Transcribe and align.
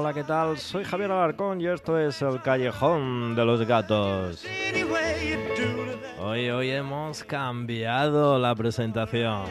Hola, 0.10 0.16
¿qué 0.16 0.24
tal? 0.24 0.58
Soy 0.58 0.84
Javier 0.84 1.12
Alarcón 1.12 1.62
y 1.62 1.68
esto 1.68 2.00
es 2.00 2.20
el 2.24 2.42
Callejón 2.42 3.36
de 3.36 3.46
los 3.46 3.62
Gatos. 3.62 4.44
Hoy, 6.20 6.50
hoy 6.50 6.72
hemos 6.72 7.24
cambiado 7.24 8.40
la 8.40 8.56
presentación. 8.56 9.44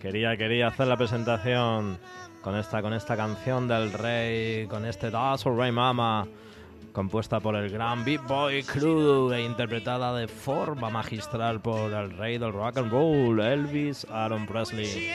Quería, 0.00 0.36
quería 0.36 0.66
hacer 0.66 0.88
la 0.88 0.96
presentación 0.96 2.00
con 2.42 2.56
esta, 2.56 2.82
con 2.82 2.94
esta 2.94 3.16
canción 3.16 3.68
del 3.68 3.92
rey, 3.92 4.66
con 4.66 4.84
este 4.86 5.12
Das 5.12 5.44
Rey 5.44 5.70
Mama, 5.70 6.26
compuesta 6.90 7.38
por 7.38 7.54
el 7.54 7.70
gran 7.70 8.04
Beat 8.04 8.26
Boy 8.26 8.64
Crew 8.64 9.32
e 9.32 9.42
interpretada 9.42 10.16
de 10.16 10.26
forma 10.26 10.90
magistral 10.90 11.60
por 11.60 11.92
el 11.92 12.10
rey 12.10 12.38
del 12.38 12.52
rock 12.52 12.78
and 12.78 12.90
roll, 12.90 13.38
Elvis 13.38 14.04
Aaron 14.10 14.48
Presley. 14.48 15.12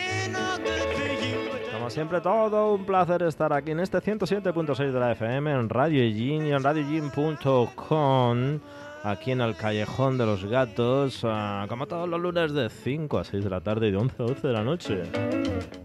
Como 1.82 1.90
siempre, 1.90 2.22
todo 2.22 2.76
un 2.76 2.86
placer 2.86 3.24
estar 3.24 3.52
aquí 3.52 3.72
en 3.72 3.80
este 3.80 3.98
107.6 3.98 4.92
de 4.92 5.00
la 5.00 5.14
FM, 5.14 5.52
en 5.52 5.68
Radio 5.68 6.04
Yin 6.04 6.46
y 6.46 6.52
en 6.52 6.62
radiojin.com, 6.62 8.60
aquí 9.04 9.32
en 9.32 9.42
el 9.42 9.56
Callejón 9.56 10.20
de 10.20 10.28
los 10.28 10.46
Gatos, 10.46 11.22
ah, 11.24 11.66
como 11.68 11.88
todos 11.88 12.08
los 12.08 12.22
lunes 12.22 12.54
de 12.54 12.70
5 12.70 13.18
a 13.18 13.24
6 13.24 13.44
de 13.44 13.50
la 13.50 13.62
tarde 13.62 13.88
y 13.88 13.92
de 13.92 13.98
11 13.98 14.16
a 14.16 14.26
12 14.28 14.48
de 14.48 14.54
la 14.54 14.64
noche. 14.64 15.02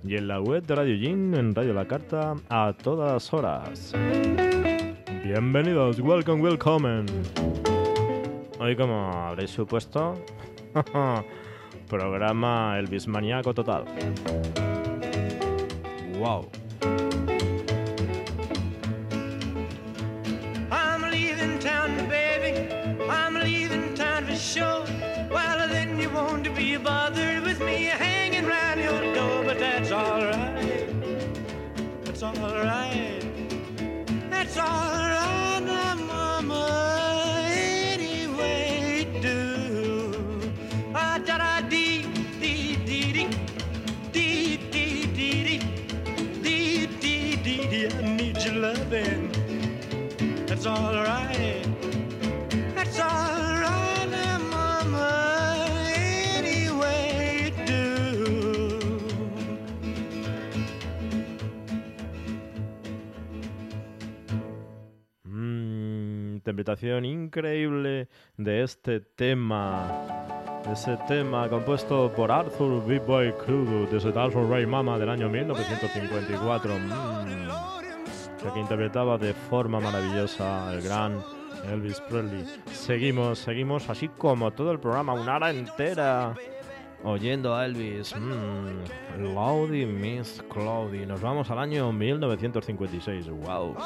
Y 0.05 0.17
en 0.17 0.29
la 0.29 0.39
web 0.39 0.67
de 0.67 0.75
Radio 0.75 0.97
Yin, 0.97 1.35
en 1.35 1.55
Radio 1.55 1.73
La 1.73 1.87
Carta, 1.87 2.35
a 2.51 2.75
todas 2.75 3.33
horas. 3.33 3.95
Bienvenidos, 5.25 5.99
welcome, 6.01 6.43
welcome. 6.43 7.07
Hoy, 8.61 8.77
como 8.77 9.13
habréis 9.15 9.49
supuesto, 9.49 10.23
programa 11.89 12.79
Elvis 12.79 13.09
Maníaco 13.09 13.55
total. 13.55 13.87
¡Wow! 16.17 16.49
That's 50.67 50.81
alright. 50.81 51.67
That's 52.75 52.99
alright 52.99 54.11
now, 54.11 54.39
mama. 54.51 55.69
Anyway, 56.35 57.53
do. 57.67 58.99
Mm, 65.25 66.35
interpretación 66.35 67.05
increíble 67.05 68.09
de 68.37 68.63
este 68.65 69.01
tema. 69.01 69.87
Ese 70.73 70.97
tema 71.07 71.49
compuesto 71.49 72.13
por 72.13 72.33
Arthur 72.33 72.85
Big 72.85 73.03
Boy 73.03 73.33
desde 73.89 74.09
Arthur 74.19 74.51
Ray 74.51 74.67
Mama 74.67 74.99
del 74.99 75.11
año 75.11 75.29
1954. 75.29 76.75
Mm, 76.77 77.46
que 78.53 78.61
interpretaba 78.61 79.19
de 79.19 79.33
forma 79.35 79.81
maravillosa 79.81 80.73
el 80.73 80.83
gran 80.83 81.23
Elvis 81.71 82.01
Presley. 82.01 82.45
Seguimos, 82.73 83.39
seguimos 83.39 83.89
así 83.89 84.09
como 84.09 84.51
todo 84.51 84.73
el 84.73 84.79
programa, 84.79 85.15
una 85.15 85.37
hora 85.37 85.51
entera. 85.51 86.35
Oyendo 87.05 87.55
a 87.55 87.67
Elvis, 87.67 88.15
Cloudy 89.17 89.87
Miss 89.87 90.43
Cloudy. 90.51 91.07
Nos 91.07 91.21
vamos 91.21 91.51
al 91.51 91.59
año 91.59 91.93
1956. 91.93 93.29
¡Wow! 93.29 93.77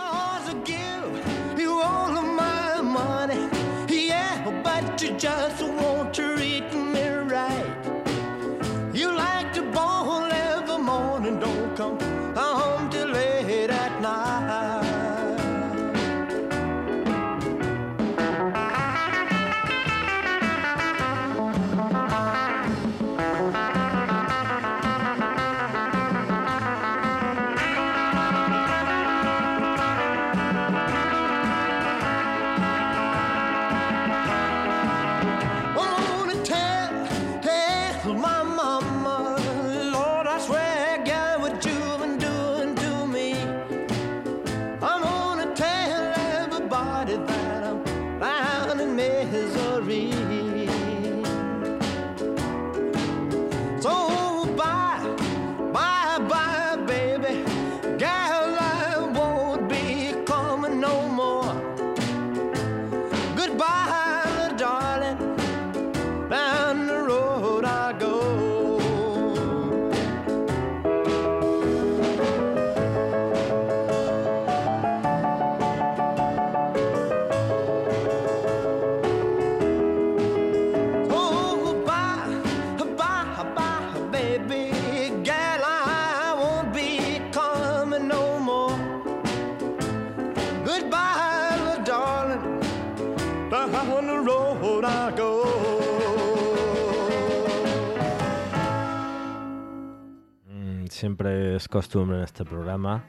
Costumbre 101.71 102.19
en 102.19 102.25
este 102.25 102.45
programa. 102.45 103.05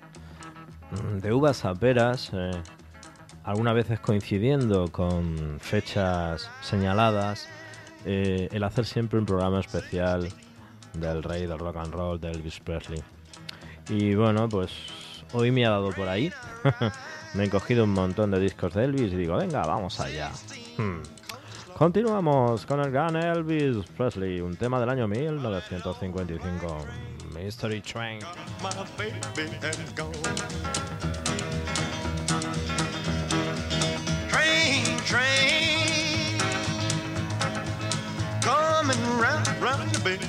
mm, 0.92 1.18
De 1.20 1.34
uvas 1.34 1.66
a 1.66 1.74
peras, 1.74 2.32
eh, 2.34 2.52
algunas 3.44 3.74
veces 3.74 4.00
coincidiendo 4.00 4.88
con 4.92 5.58
fechas 5.60 6.50
señaladas, 6.62 7.48
eh, 8.06 8.48
el 8.52 8.64
hacer 8.64 8.86
siempre 8.86 9.20
un 9.20 9.26
programa 9.26 9.60
especial 9.60 10.30
del 10.94 11.24
rey 11.24 11.46
del 11.46 11.60
rock 11.60 11.78
and 11.78 11.94
roll, 11.94 12.20
de 12.20 12.32
Elvis 12.32 12.60
Presley. 12.60 13.02
Y 13.90 14.16
bueno, 14.16 14.48
pues 14.48 14.72
hoy 15.34 15.52
me 15.52 15.66
ha 15.66 15.72
dado 15.72 15.90
por 15.92 16.08
ahí. 16.08 16.32
me 17.34 17.46
he 17.46 17.50
cogido 17.50 17.84
un 17.84 17.94
montón 17.94 18.32
de 18.32 18.40
discos 18.40 18.74
de 18.74 18.86
Elvis 18.86 19.14
y 19.14 19.18
digo, 19.18 19.38
venga, 19.38 19.62
vamos 19.64 20.00
allá. 20.00 20.32
Hmm. 20.78 21.02
Continuamos 21.78 22.66
con 22.68 22.80
el 22.80 22.92
gran 22.92 23.16
Elvis 23.16 23.78
Presley, 23.98 24.40
un 24.40 24.56
tema 24.56 24.80
del 24.80 24.90
año 24.90 25.08
1955, 25.08 26.78
Mystery 27.34 27.82
Train. 27.82 28.22
Train, 34.30 34.86
train, 35.06 36.40
coming 38.42 39.02
round, 39.20 39.48
round 39.62 39.92
the 39.92 40.00
bend. 40.04 40.22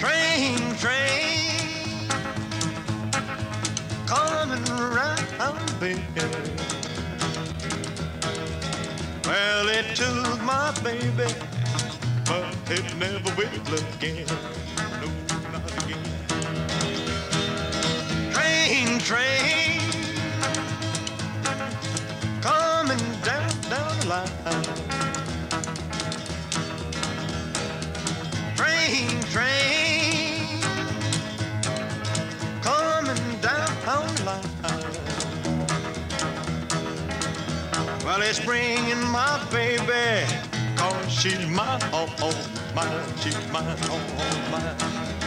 Train, 0.00 0.58
train, 0.76 2.08
coming 4.06 4.64
round 4.94 5.18
the 5.38 5.74
bend. 5.80 6.02
Well, 9.26 9.68
it 9.68 9.94
took 9.94 10.42
my 10.42 10.72
baby 10.82 11.59
it 12.32 12.96
never 12.96 13.34
will 13.34 13.74
again. 13.74 14.26
No, 15.00 15.08
not 15.50 15.66
again. 15.82 16.02
Train, 18.32 18.98
train, 19.00 19.80
coming 22.40 23.04
down, 23.24 23.50
down 23.68 23.98
the 23.98 24.06
line. 24.08 24.30
Train, 28.54 29.20
train, 29.32 30.60
coming 32.62 33.40
down 33.40 33.68
the 34.14 34.22
line. 34.24 34.50
Well, 38.04 38.22
it's 38.22 38.38
bringing 38.38 39.02
my 39.10 39.44
baby. 39.50 40.49
She's 41.10 41.46
mine, 41.48 41.80
oh, 41.92 42.08
oh, 42.22 42.32
mine, 42.74 43.04
she's 43.20 43.36
mine, 43.52 43.76
oh, 43.84 44.00
oh, 44.18 44.50
mine. 44.52 45.19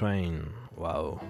Train, 0.00 0.48
wow. 0.78 1.20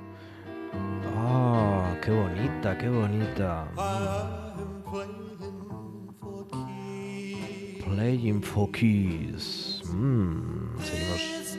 Oh, 1.19 1.83
qué 2.01 2.13
bonita, 2.13 2.79
qué 2.79 2.89
bonita. 2.89 3.67
Playing 3.75 6.23
for 6.23 6.47
keys. 6.53 7.83
Playing 7.83 8.41
for 8.41 8.71
keys. 8.71 9.83
Mm, 9.87 10.79
seguimos. 10.79 11.59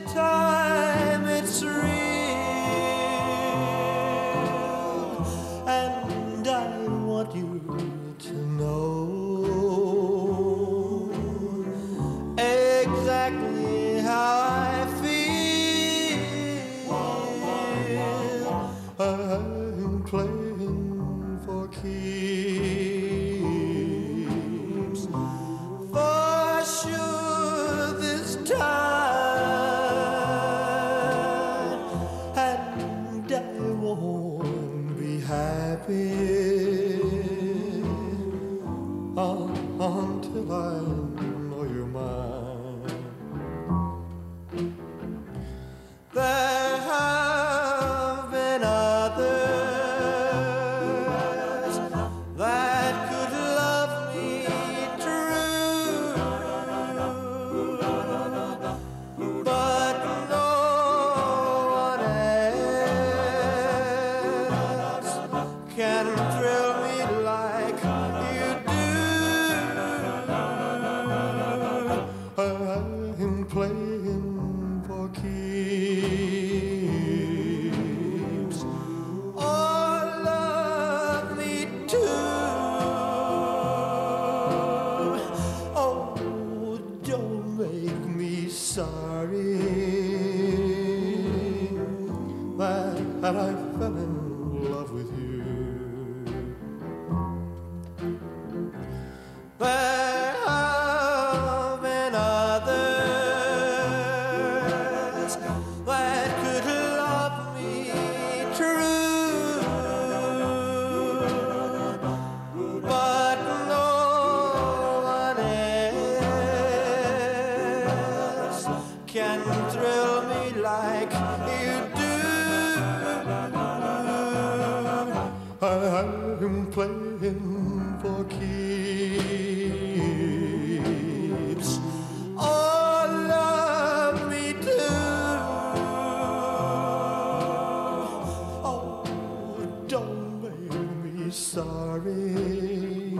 Sorry 141.32 143.16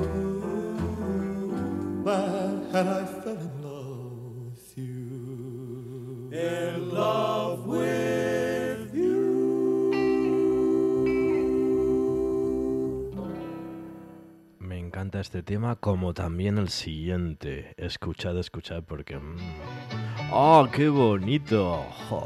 that 2.05 2.87
I 2.87 3.05
fell 3.23 3.37
in 3.37 3.63
love 3.63 4.51
with 4.51 4.77
you. 4.77 6.31
In 6.33 6.91
love 6.91 7.67
with 7.67 8.95
you. 8.95 9.91
Me 14.59 14.79
encanta 14.79 15.21
este 15.21 15.43
tema 15.43 15.77
como 15.77 16.13
también 16.13 16.59
el 16.59 16.69
siguiente. 16.69 17.75
Escuchad, 17.79 18.39
escuchad 18.39 18.83
porque... 18.83 19.19
¡Oh, 20.31 20.69
qué 20.71 20.89
bonito! 20.89 21.85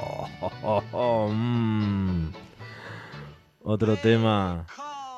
Mm. 1.29 2.33
Otro 3.63 3.97
tema 3.97 4.65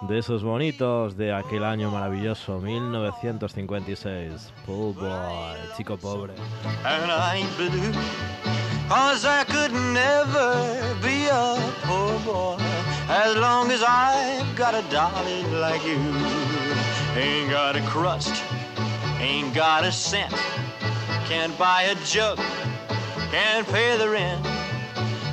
de 0.02 0.18
esos 0.18 0.42
bonitos 0.42 1.16
de 1.16 1.32
aquel 1.32 1.64
año 1.64 1.90
maravilloso, 1.90 2.58
1956. 2.60 4.52
Poor 4.64 4.94
boy, 4.94 5.56
chico 5.76 5.96
pobre. 5.96 6.34
and 6.84 7.10
I 7.10 7.38
ain't 7.38 7.56
blue. 7.56 7.92
Cause 8.88 9.24
I 9.26 9.44
could 9.44 9.72
never 9.92 10.54
be 11.02 11.26
a 11.30 11.56
poor 11.82 12.18
boy 12.20 12.56
as 13.08 13.36
long 13.36 13.70
as 13.70 13.82
I've 13.82 14.56
got 14.56 14.74
a 14.74 14.82
dolly 14.90 15.42
like 15.60 15.84
you. 15.84 15.98
Ain't 17.16 17.50
got 17.50 17.76
a 17.76 17.82
crust, 17.82 18.42
ain't 19.20 19.52
got 19.54 19.84
a 19.84 19.92
cent, 19.92 20.32
can't 21.26 21.56
buy 21.58 21.82
a 21.82 21.94
jug, 22.06 22.38
can't 23.30 23.66
pay 23.68 23.98
the 23.98 24.08
rent. 24.08 24.40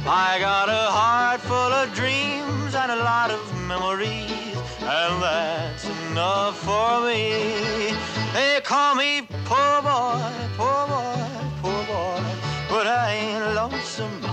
I 0.07 0.37
got 0.39 0.67
a 0.69 0.91
heart 0.91 1.39
full 1.41 1.55
of 1.55 1.93
dreams 1.95 2.75
and 2.75 2.91
a 2.91 2.97
lot 2.97 3.31
of 3.31 3.39
memories, 3.67 4.44
and 4.87 5.21
that's 5.21 5.85
enough 6.09 6.57
for 6.59 7.01
me. 7.07 7.95
They 8.33 8.61
call 8.63 8.93
me 8.93 9.27
poor 9.45 9.81
boy, 9.81 10.21
poor 10.57 10.85
boy, 10.87 11.25
poor 11.61 11.83
boy, 11.85 12.21
but 12.69 12.85
I 12.85 13.13
ain't 13.13 13.55
lonesome 13.55 14.23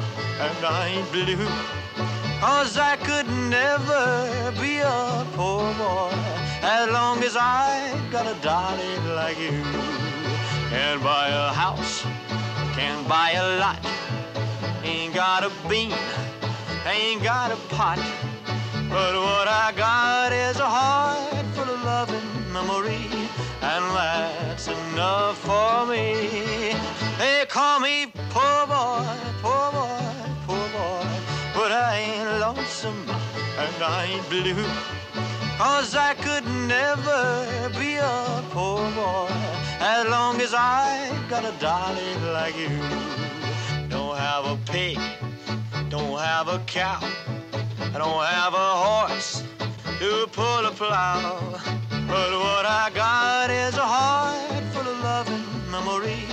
and 0.41 0.65
I 0.65 0.89
ain't 0.89 1.11
blue. 1.11 1.49
Cause 2.41 2.77
I 2.77 2.97
could 2.97 3.29
never 3.49 4.53
be 4.61 4.79
a 4.79 5.27
poor 5.33 5.73
boy 5.75 6.13
as 6.61 6.91
long 6.91 7.23
as 7.23 7.35
I 7.35 7.99
got 8.11 8.27
a 8.27 8.35
dolly 8.43 8.99
like 9.17 9.39
you. 9.39 9.63
Can't 10.69 11.03
buy 11.03 11.29
a 11.29 11.53
house, 11.53 12.05
can't 12.75 13.09
buy 13.09 13.33
a 13.33 13.59
lot. 13.59 13.81
Ain't 14.85 15.15
got 15.15 15.45
a 15.45 15.53
bean, 15.69 15.95
ain't 16.85 17.23
got 17.23 17.53
a 17.53 17.57
pot. 17.75 17.99
But 18.93 19.15
what 19.15 19.49
I 19.49 19.73
got 19.75 20.33
is 20.33 20.61
a 20.61 20.69
heart 20.69 21.47
full 21.55 21.71
of 21.75 21.83
loving 21.83 22.53
memory, 22.53 23.09
and 23.63 23.85
that's 23.97 24.69
enough 24.69 25.39
for 25.39 25.87
me. 25.87 26.77
They 27.19 27.47
call 27.49 27.81
me 27.81 28.13
poor 28.29 28.67
boy, 28.67 29.09
poor 29.41 29.73
boy, 29.73 29.99
poor 30.47 30.69
boy, 30.77 31.07
but 31.55 31.73
I 31.73 32.05
ain't 32.05 32.41
lonesome 32.41 33.09
and 33.59 33.83
I 33.83 34.05
ain't 34.13 34.29
blue. 34.29 34.63
Cause 35.57 35.95
I 35.97 36.13
could 36.13 36.45
never 36.69 37.71
be 37.79 37.97
a 37.97 38.45
poor 38.51 38.83
boy 38.93 39.29
as 39.81 40.07
long 40.09 40.39
as 40.43 40.53
I 40.53 41.09
got 41.31 41.47
a 41.47 41.55
dolly 41.59 42.15
like 42.31 42.59
you. 42.59 42.79
Don't 43.89 44.19
have 44.19 44.45
a 44.45 44.59
pig, 44.67 44.99
don't 45.89 46.19
have 46.19 46.49
a 46.49 46.59
cow, 46.67 47.01
I 47.95 47.99
don't 47.99 48.25
have 48.25 48.55
a 48.55 48.71
horse 48.85 49.45
to 49.99 50.27
pull 50.33 50.65
a 50.65 50.71
plow. 50.71 51.61
But 51.91 52.31
what 52.33 52.65
I 52.65 52.91
got 52.95 53.51
is 53.51 53.77
a 53.77 53.85
heart 53.85 54.65
full 54.73 54.89
of 54.89 54.99
love 55.01 55.29
and 55.29 55.71
memory, 55.71 56.25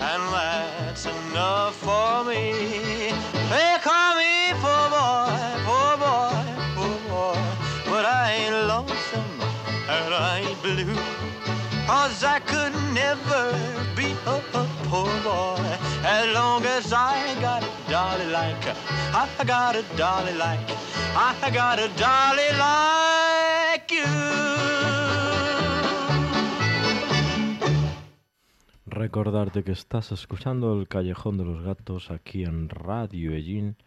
and 0.00 0.22
that's 0.32 1.04
enough 1.04 1.76
for 1.76 2.24
me. 2.24 3.12
They 3.52 3.76
call 3.82 4.16
me 4.16 4.56
poor 4.64 4.88
boy, 4.88 5.36
poor 5.68 5.96
boy, 6.00 6.32
poor 6.76 6.98
boy, 7.10 7.40
but 7.84 8.06
I 8.06 8.32
ain't 8.32 8.66
lonesome 8.68 9.40
and 9.88 10.14
I 10.14 10.40
ain't 10.46 10.62
blue. 10.62 10.96
Cause 11.86 12.24
I 12.24 12.40
could 12.40 12.72
never 12.94 13.52
be 13.94 14.16
a, 14.24 14.71
poor 14.92 15.08
boy 15.24 15.64
as 16.04 16.28
long 16.34 16.60
as 16.66 16.92
I 16.92 17.34
got 17.40 17.64
a 17.64 17.70
dolly 17.88 18.26
like 18.26 18.76
I 19.14 19.26
got 19.46 19.74
a 19.74 19.82
dolly 19.96 20.34
like 20.34 20.60
I 21.16 21.50
got 21.50 21.78
a 21.78 21.88
dolly 21.96 22.52
like. 22.60 24.02
Recordarte 28.84 29.64
que 29.64 29.72
estás 29.72 30.12
escuchando 30.12 30.78
el 30.78 30.86
Callejón 30.88 31.38
de 31.38 31.46
los 31.46 31.62
Gatos 31.62 32.10
aquí 32.10 32.44
en 32.44 32.68
Radio 32.68 33.32
Ellín 33.32 33.78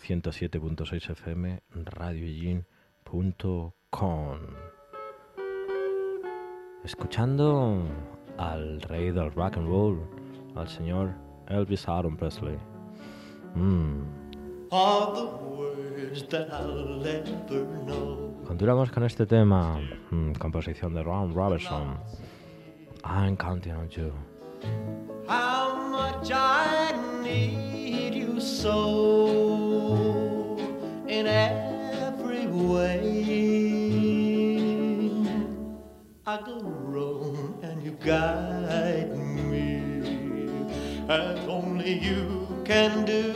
107.6 0.00 1.10
FM, 1.10 1.60
radioellín.com. 1.70 4.38
Escuchando 6.82 7.86
al 8.38 8.80
rey 8.82 9.10
del 9.10 9.32
rock 9.32 9.56
and 9.56 9.68
roll, 9.68 10.00
al 10.54 10.68
señor 10.68 11.14
Elvis 11.48 11.88
Aaron 11.88 12.16
Presley. 12.16 12.58
Mm. 13.54 14.02
Continuamos 18.46 18.90
con 18.90 19.04
este 19.04 19.26
tema, 19.26 19.78
mm, 20.10 20.32
composición 20.32 20.94
de 20.94 21.02
Ron 21.02 21.34
Robertson. 21.34 21.98
I'm 23.04 23.36
counting 23.36 23.74
on 23.74 23.88
you. 23.90 24.12
How 25.28 25.76
much 25.90 26.30
I 26.32 26.92
need 27.22 28.14
you 28.14 28.40
so 28.40 29.76
in 31.06 31.26
every 31.26 32.46
way. 32.46 33.24
I 36.26 36.38
go 36.42 36.58
roam 36.62 37.54
and 37.62 37.82
you 37.82 37.92
guide 38.00 39.16
me 39.16 39.23
as 41.08 41.38
only 41.48 41.98
you 41.98 42.46
can 42.64 43.04
do. 43.04 43.32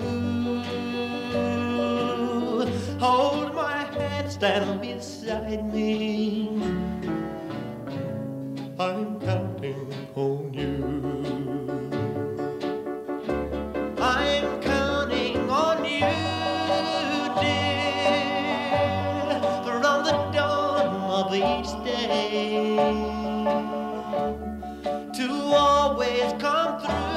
Hold 2.99 3.55
my 3.55 3.85
hand, 3.93 4.31
stand 4.33 4.81
beside 4.81 5.73
me. 5.73 6.49
I'm 8.79 9.21
counting 9.21 9.93
on 10.17 10.53
you. 10.55 11.03
I'm 14.01 14.61
counting 14.63 15.51
on 15.51 15.85
you, 15.85 16.01
dear, 17.41 19.41
from 19.63 20.05
the 20.05 20.13
dawn 20.33 21.11
of 21.11 21.35
each 21.35 21.71
day 21.85 22.77
to 25.15 25.29
always 25.55 26.33
come 26.41 26.81
through, 26.81 27.08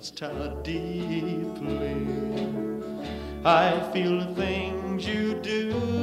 just 0.00 0.20
how 0.20 0.48
deeply. 0.62 1.94
I 3.44 3.78
feel 3.92 4.18
the 4.20 4.34
things 4.34 5.06
you 5.06 5.34
do, 5.42 5.99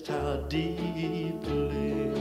just 0.00 0.10
how 0.10 0.36
deeply 0.48 2.12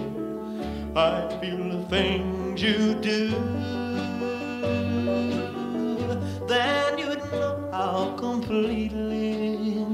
I 0.96 1.38
feel 1.40 1.70
the 1.70 1.86
things 1.90 2.62
you 2.62 2.96
do, 2.96 3.30
then 6.48 6.98
you'd 6.98 7.24
know 7.32 7.70
how 7.72 8.16
completely 8.18 9.86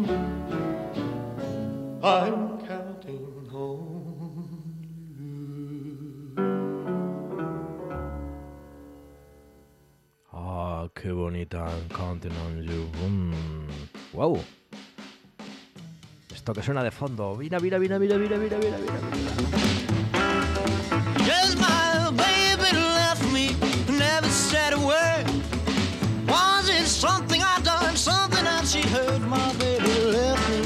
I'm 2.01 2.65
counting 2.65 3.25
on 3.53 3.85
Ah, 10.33 10.89
qué 10.95 11.13
bonita, 11.13 11.59
I'm 11.59 11.89
counting 11.89 12.35
on 12.45 12.63
you. 12.63 12.89
Mm. 13.03 13.69
Wow. 14.13 14.39
Esto 16.45 16.53
que 16.53 16.61
suena 16.61 16.83
de 16.83 16.91
fondo. 16.91 17.35
Mira, 17.35 17.59
mira, 17.59 17.79
mira, 17.79 17.97
mira, 17.97 18.19
mira, 18.19 18.37
mira, 18.37 18.57
mira, 18.59 18.77
mira. 18.77 18.99
Yes, 21.25 21.55
my 21.55 22.11
baby 22.11 22.71
left 22.71 23.23
me, 23.33 23.55
never 23.89 24.29
said 24.29 24.73
a 24.73 24.77
word. 24.77 25.25
Was 26.27 26.69
it 26.69 26.85
something 26.85 27.41
I 27.41 27.95
something 27.95 28.43
that 28.43 28.67
she 28.67 28.81
heard? 28.81 29.21
My 29.27 29.53
baby 29.53 29.89
left 30.11 30.47
me, 30.51 30.61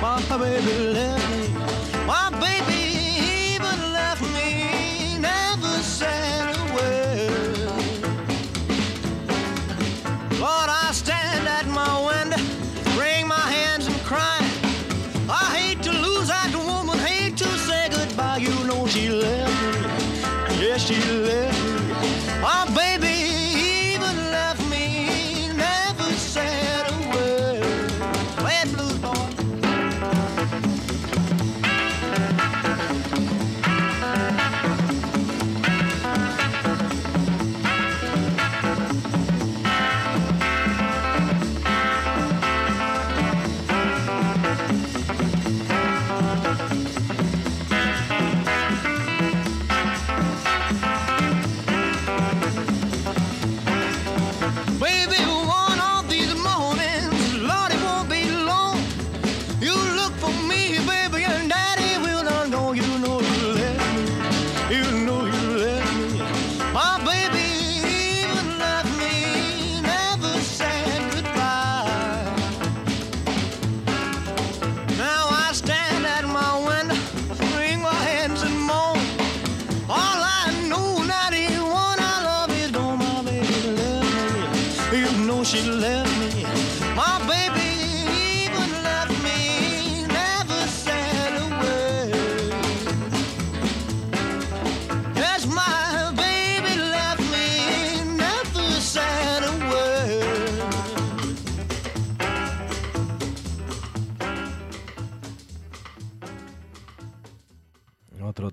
my 0.00 0.20
baby 0.38 0.90
left 0.92 1.30
me, 1.30 1.48
my 2.04 2.28
baby 2.40 2.82
even 3.54 3.92
left 3.92 4.22
me, 4.34 5.18
never 5.20 5.82
said 5.84 6.50
a 6.50 6.64
word. 6.74 7.70
Lord, 10.40 10.68
I 10.68 10.90
stand 10.92 11.46
at 11.46 11.68
my 11.68 11.94
window, 12.08 12.42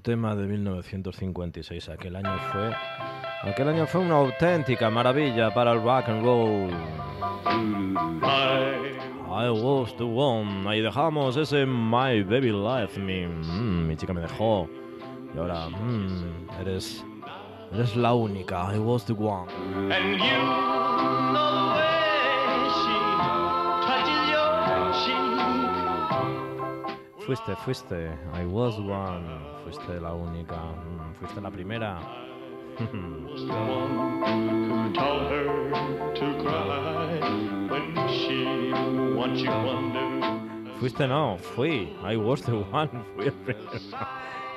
tema 0.10 0.36
de 0.36 0.48
1956. 0.48 1.90
Aquel 1.90 2.16
año 2.16 2.36
fue. 2.52 2.72
Aquel 3.44 3.70
año 3.70 3.86
fue 3.86 4.02
una 4.02 4.16
auténtica 4.16 4.90
maravilla 4.90 5.54
para 5.54 5.74
el 5.74 5.84
rock 5.84 6.10
and 6.10 6.26
roll. 6.26 6.72
I 9.32 9.50
was 9.52 9.96
the 9.98 10.04
one. 10.04 10.68
Ahí 10.68 10.82
dejamos 10.82 11.38
ese 11.38 11.64
My 11.64 12.24
Baby 12.24 12.52
Left 12.52 12.98
Me. 12.98 13.28
Mm, 13.28 13.88
mi 13.88 13.96
chica 13.96 14.12
me 14.12 14.22
dejó. 14.22 14.68
Y 15.36 15.38
ahora, 15.38 15.70
mm, 15.70 16.60
eres. 16.60 17.06
Eres 17.72 17.96
la 17.96 18.16
única. 18.16 18.74
I 18.74 18.80
was 18.80 19.06
the 19.06 19.14
one. 19.14 19.48
And 19.94 20.20
you 20.20 20.26
know 21.34 22.09
Fuiste, 27.30 27.56
fuiste. 27.58 28.10
I 28.34 28.44
was 28.44 28.80
one. 28.80 29.24
Fuiste 29.64 30.02
la 30.02 30.16
única. 30.16 30.56
Mm, 30.56 31.14
fuiste 31.20 31.40
la 31.40 31.52
primera. 31.52 32.00
Fuiste 40.80 41.08
no, 41.08 41.38
fui. 41.38 41.96
I 42.04 42.18
was 42.18 42.42
the 42.42 42.54
one. 42.54 42.90
Fui 43.16 43.28
el 43.28 43.34
primero. 43.34 43.80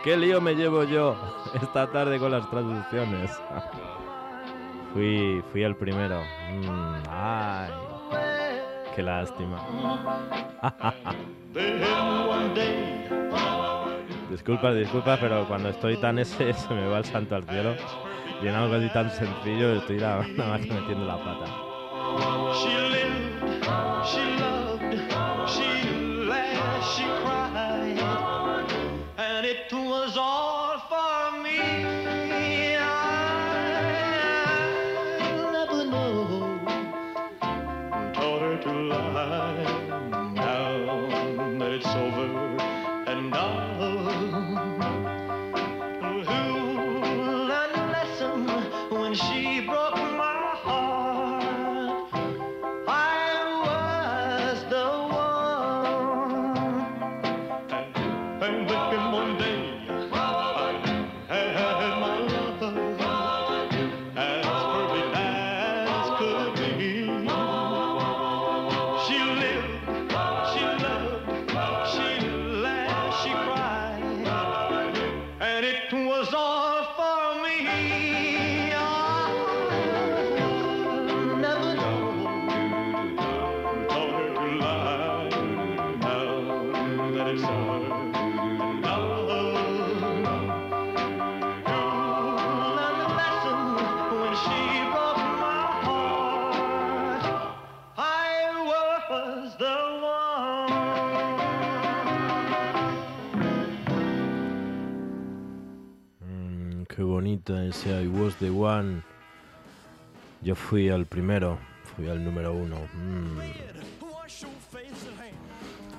¿Qué 0.02 0.16
lío 0.16 0.40
me 0.40 0.54
llevo 0.54 0.85
yo 0.85 1.14
esta 1.52 1.92
tarde 1.92 2.18
con 2.18 2.32
las 2.32 2.48
traducciones? 2.48 3.38
Fui, 4.94 5.44
fui 5.52 5.62
el 5.62 5.76
primero. 5.76 6.22
Mm, 6.50 7.02
ay, 7.11 7.91
qué 8.94 9.02
lástima. 9.02 9.61
Disculpa, 14.31 14.72
disculpa, 14.72 15.18
pero 15.20 15.46
cuando 15.46 15.68
estoy 15.68 15.96
tan 15.98 16.18
ese 16.18 16.52
se 16.55 16.74
me 16.74 16.87
va 16.88 16.98
el 16.98 17.05
santo 17.05 17.37
al 17.37 17.44
cielo. 17.44 17.74
Y 18.42 18.48
en 18.48 18.55
algo 18.55 18.74
así 18.74 18.88
tan 18.92 19.11
sencillo 19.11 19.74
estoy 19.74 19.98
nada 19.98 20.26
más 20.37 20.61
metiendo 20.61 21.05
la 21.05 21.16
pata. 21.16 22.91
Bonita 107.44 107.68
ese 107.68 107.87
I 107.87 108.07
was 108.07 108.35
the 108.37 108.50
one. 108.50 109.02
Yo 110.42 110.55
fui 110.55 110.88
el 110.88 111.05
primero, 111.05 111.59
fui 111.85 112.09
el 112.09 112.18
número 112.18 112.52
uno. 112.52 112.76
Mm. 112.94 113.38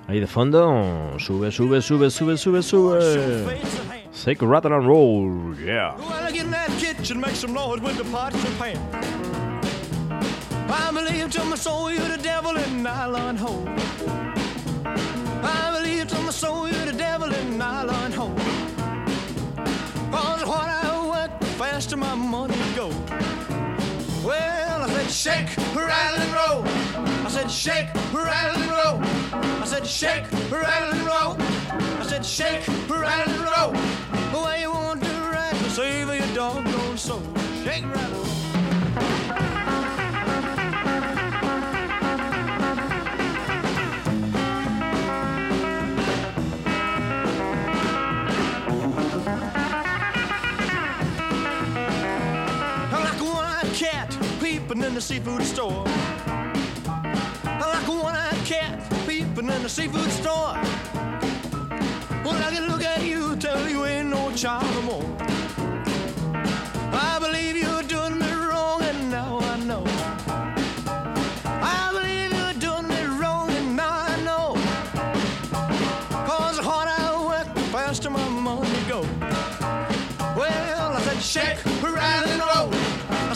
Ahí 0.07 0.19
de 0.19 0.27
fondo, 0.27 1.17
sube, 1.17 1.51
sube, 1.51 1.81
sube, 1.81 2.09
sube, 2.09 2.37
sube, 2.37 2.61
sube. 2.61 3.57
Shake, 4.13 4.41
rattle 4.41 4.73
and 4.73 4.85
roll, 4.85 5.55
yeah. 5.59 5.95
I 10.69 10.91
believe 10.91 11.31
to 11.31 11.43
my 11.45 11.55
soul 11.55 11.91
you're 11.91 12.07
the 12.07 12.17
devil 12.21 12.57
in 12.57 12.83
nylon 12.83 13.37
hole. 13.37 13.67
I 15.45 15.71
believe 15.77 16.07
to 16.07 16.21
my 16.21 16.31
soul 16.31 16.67
you're 16.67 16.85
the 16.85 16.93
devil 16.93 17.31
in 17.33 17.57
nylon 17.57 18.11
faster 21.57 21.97
my 21.97 22.15
money 22.15 22.55
go. 22.75 22.89
Well, 24.25 24.81
I 24.83 24.89
said 24.89 25.11
shake, 25.11 25.57
rattle 25.75 26.21
and 26.21 26.33
roll. 26.33 26.63
I 27.25 27.29
said 27.29 27.51
shake, 27.51 27.93
rattle 28.13 28.61
and 28.61 28.71
roll. 28.71 28.99
I 29.61 29.65
said 29.65 29.85
shake, 29.85 30.31
rattle 30.51 30.91
and 30.93 31.05
roll. 31.05 31.35
I 31.99 32.05
said 32.07 32.25
shake, 32.25 32.67
rattle 32.89 33.33
and 33.33 33.47
roll. 33.55 33.71
The 34.31 34.45
way 34.45 34.61
you 34.61 34.71
want 34.71 35.03
to 35.03 35.09
ride 35.09 35.55
to 35.55 35.69
save 35.69 36.07
your 36.07 36.35
doggone 36.35 36.97
soul. 36.97 37.21
Shake, 37.63 37.85
rattle, 37.85 38.22
in 54.93 54.95
the 54.95 55.01
seafood 55.01 55.41
store. 55.41 55.83
Like 57.45 57.87
a 57.87 57.91
one-eyed 57.91 58.45
cat 58.45 58.79
peeping 59.07 59.49
in 59.49 59.63
the 59.63 59.67
seafood 59.67 60.11
store. 60.11 60.53
Well, 62.23 62.35
I 62.35 62.51
can 62.53 62.67
look 62.67 62.83
at 62.83 63.01
you, 63.01 63.35
tell 63.37 63.67
you 63.67 63.85
ain't 63.85 64.09
no 64.09 64.31
child 64.35 64.69
no 64.75 64.81
more. 64.83 65.17
I 66.93 67.17
believe 67.19 67.57
you're 67.57 67.81
doing 67.81 68.19
me 68.19 68.31
wrong, 68.33 68.83
and 68.83 69.09
now 69.09 69.39
I 69.39 69.57
know. 69.69 69.83
I 71.47 71.89
believe 71.91 72.31
you're 72.31 72.59
doing 72.61 72.87
me 72.87 73.01
wrong, 73.19 73.49
and 73.49 73.75
now 73.75 74.05
I 74.11 74.15
know. 74.21 74.53
Cause 76.27 76.57
the 76.57 76.63
harder 76.69 76.91
I 76.91 77.25
work, 77.25 77.55
the 77.55 77.61
faster 77.71 78.11
my 78.11 78.29
money 78.29 78.83
go. 78.87 79.01
Well, 80.37 80.91
I 80.97 81.01
said 81.01 81.19
shake, 81.19 81.57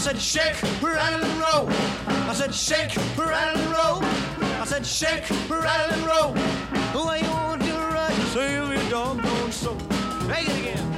said 0.07 0.21
shake, 0.21 0.81
rattle 0.81 1.41
and. 1.41 1.67
I 1.67 2.33
said 2.33 2.55
shake, 2.55 2.95
rattle 3.17 3.73
and. 3.73 4.01
I 4.41 4.65
said 4.65 4.85
shake, 4.85 5.29
rattle 5.49 5.95
and 5.95 6.05
roll. 6.05 7.05
Way 7.05 7.19
you 7.19 7.29
want 7.29 7.61
to 7.63 7.73
right, 7.73 8.13
save 8.31 8.69
your 8.69 8.89
doggone 8.89 9.51
soul. 9.51 9.75
Take 10.29 10.47
it 10.47 10.59
again. 10.59 10.96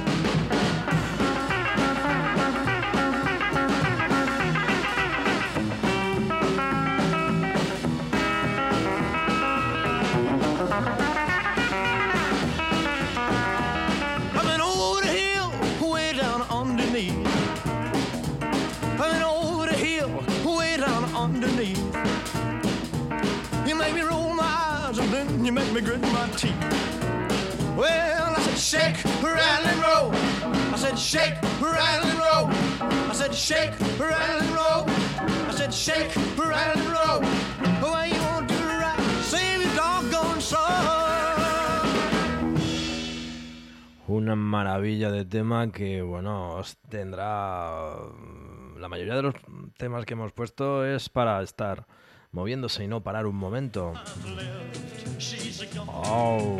Underneath. 21.60 21.78
You 23.66 23.74
make 23.74 23.94
me 23.94 24.00
roll 24.02 24.32
my 24.34 24.44
eyes 24.44 24.98
and 24.98 25.08
then 25.12 25.44
you 25.44 25.52
make 25.52 25.72
me 25.72 25.80
grit 25.80 26.00
my 26.00 26.28
teeth. 26.36 26.54
Well, 27.76 28.34
I 28.36 28.40
said 28.40 28.58
shake, 28.58 29.04
rattle 29.22 29.66
and 29.66 29.80
roll. 29.80 30.12
I 30.72 30.76
said 30.76 30.98
shake, 30.98 31.34
rattle 31.60 32.08
and 32.08 32.18
roll. 32.18 32.46
I 33.10 33.12
said 33.12 33.34
shake, 33.34 33.78
rattle 33.98 34.40
and 34.40 34.50
roll. 34.50 34.84
I 35.48 35.52
said 35.52 35.72
shake, 35.72 36.14
rattle 36.36 36.82
and 36.82 36.90
roll. 36.90 37.20
Well, 37.82 38.06
you 38.06 38.20
won't 38.22 38.48
do 38.48 38.54
right, 38.54 38.98
save 39.22 39.62
your 39.62 39.74
doggone 39.74 40.40
soul. 40.40 40.58
Una 44.08 44.34
maravilla 44.34 45.10
de 45.12 45.24
tema 45.24 45.70
que, 45.70 46.02
bueno, 46.02 46.56
os 46.56 46.76
tendrá... 46.88 47.94
La 48.80 48.88
mayoría 48.88 49.14
de 49.14 49.22
los 49.22 49.34
temas 49.76 50.06
que 50.06 50.14
hemos 50.14 50.32
puesto 50.32 50.86
es 50.86 51.10
para 51.10 51.42
estar 51.42 51.86
moviéndose 52.32 52.82
y 52.82 52.88
no 52.88 53.02
parar 53.02 53.26
un 53.26 53.36
momento. 53.36 53.92
Oh. 55.86 56.58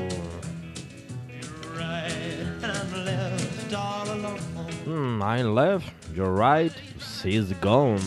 Hmm, 4.84 5.22
I'm 5.22 5.54
left, 5.54 5.86
you're 6.14 6.30
right, 6.30 6.72
she's 6.98 7.58
gone. 7.62 7.98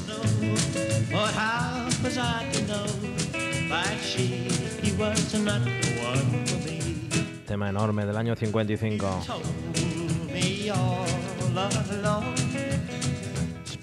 Tema 7.47 7.69
enorme 7.69 8.06
del 8.06 8.17
año 8.17 8.36
55. 8.36 9.23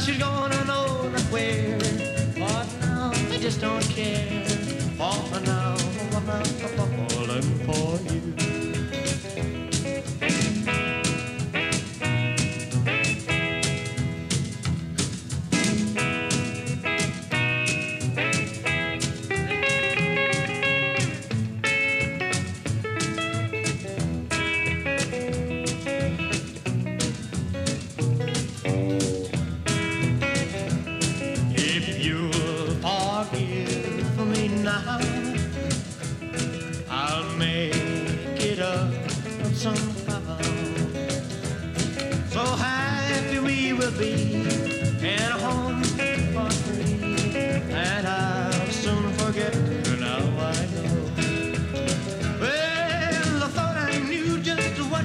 she's 0.00 0.18
gonna 0.18 0.64
know 0.64 1.08
that 1.10 1.20
where. 1.30 1.78
But 2.38 2.66
now 2.80 3.12
I 3.12 3.38
just 3.38 3.60
don't 3.60 3.82
care. 3.84 4.33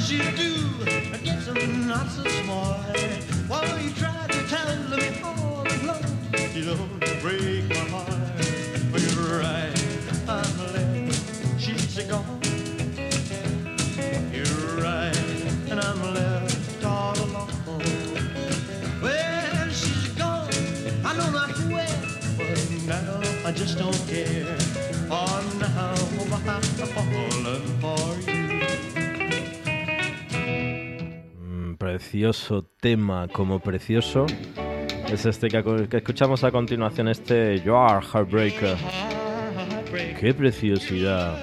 She'd 0.09 0.35
do. 0.35 0.55
I 1.13 1.17
guess 1.23 1.47
I'm 1.47 1.87
not 1.87 2.09
so 2.09 2.23
smart. 2.23 2.97
While 3.47 3.79
you 3.79 3.91
tried 3.91 4.31
to 4.31 4.41
tell 4.47 4.71
me 4.89 5.21
all 5.23 5.61
along, 5.61 6.03
you 6.55 6.63
don't 6.65 6.99
break 7.21 7.69
my 7.69 7.85
heart. 7.93 8.09
Well, 8.91 9.01
you're 9.05 9.39
right, 9.39 9.77
I'm 10.27 10.57
left. 10.73 11.61
She's 11.61 11.99
gone. 12.09 12.41
You're 14.33 14.81
right, 14.81 15.15
and 15.69 15.79
I'm 15.79 16.01
left 16.15 16.83
all 16.83 17.15
alone. 17.25 17.51
Well, 19.03 19.69
she's 19.69 20.07
gone. 20.17 20.49
I 21.05 21.11
know 21.17 21.29
not 21.29 21.51
where, 21.69 22.01
but 22.35 22.71
now 22.87 23.47
I 23.47 23.51
just 23.51 23.77
don't 23.77 24.07
care. 24.07 24.68
Precioso 31.99 32.63
tema, 32.79 33.27
como 33.27 33.59
precioso. 33.59 34.25
Es 35.11 35.25
este 35.25 35.49
que, 35.49 35.87
que 35.89 35.97
escuchamos 35.97 36.45
a 36.45 36.51
continuación, 36.51 37.09
este 37.09 37.59
You 37.59 37.75
Are 37.75 37.99
Heartbreaker. 38.05 38.77
¡Qué 40.17 40.33
preciosidad! 40.33 41.37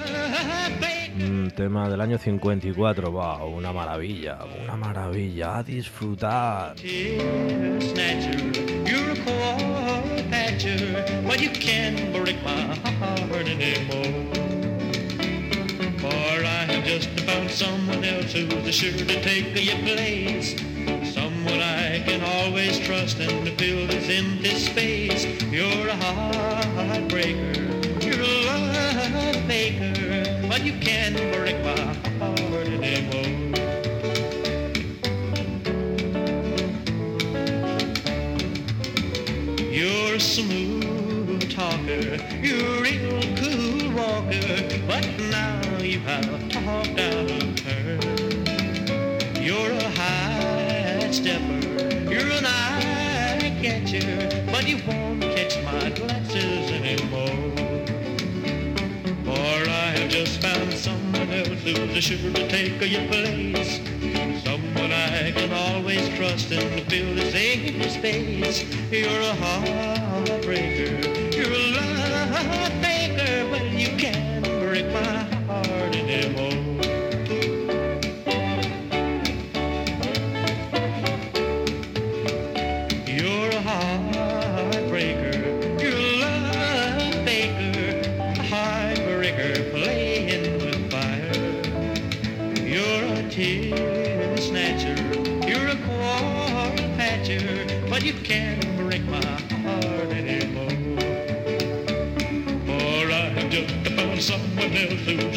Un 1.21 1.51
tema 1.55 1.91
del 1.91 2.01
año 2.01 2.17
54, 2.17 3.11
wow, 3.11 3.55
una 3.55 3.71
maravilla, 3.71 4.39
una 4.63 4.77
maravilla, 4.77 5.59
a 5.59 5.63
disfrutar. 5.63 6.75
Someone 17.57 18.05
else 18.05 18.33
who's 18.35 18.75
sure 18.75 18.93
to 18.93 19.21
take 19.23 19.55
your 19.65 19.79
place. 19.79 20.55
Someone 21.15 21.61
I 21.61 22.03
can 22.05 22.23
always 22.23 22.79
trust 22.79 23.19
and 23.19 23.47
to 23.47 23.57
fill 23.57 23.87
this 23.87 24.11
empty 24.11 24.55
space. 24.57 25.25
You're 25.45 25.89
a 25.89 25.97
heartbreaker, 25.97 28.05
you're 28.05 28.21
a 28.21 28.27
love 28.45 29.47
maker, 29.49 30.47
but 30.47 30.67
you 30.67 30.75
can't 30.81 31.17
break 31.33 31.65
my 31.65 31.95
heart 32.19 32.69
anymore. 32.69 33.55
You're 39.73 40.17
a 40.17 40.21
smooth 40.21 41.51
talker, 41.51 42.19
you're 42.43 42.86
stepper, 51.27 52.11
you're 52.11 52.31
an 52.31 52.47
eye 52.47 53.59
catcher, 53.61 54.45
but 54.53 54.69
you 54.69 54.79
won't 54.87 55.21
catch 55.23 55.61
my 55.65 55.91
glasses 55.91 56.71
anymore. 56.71 57.27
For 59.25 59.69
I 59.69 59.89
have 59.97 60.09
just 60.09 60.41
found 60.41 60.73
someone 60.73 61.31
else 61.33 61.63
who's 61.65 62.05
sure 62.05 62.33
to 62.33 62.49
take 62.49 62.81
your 62.81 63.07
place. 63.09 63.81
Someone 64.45 64.93
I 64.93 65.33
can 65.33 65.53
always 65.53 66.09
trust 66.17 66.53
and 66.53 66.89
fill 66.89 67.15
this 67.17 67.35
empty 67.35 67.89
space. 67.89 68.65
You're 68.93 69.21
a 69.21 69.35
heartbreaker, 69.43 71.35
you're 71.35 71.53
a 71.53 71.65
love 71.77 72.81
maker, 72.81 73.49
but 73.51 73.65
you 73.73 73.97
can't 73.99 74.45
break 74.61 74.87
my 74.93 75.03
heart 75.03 75.36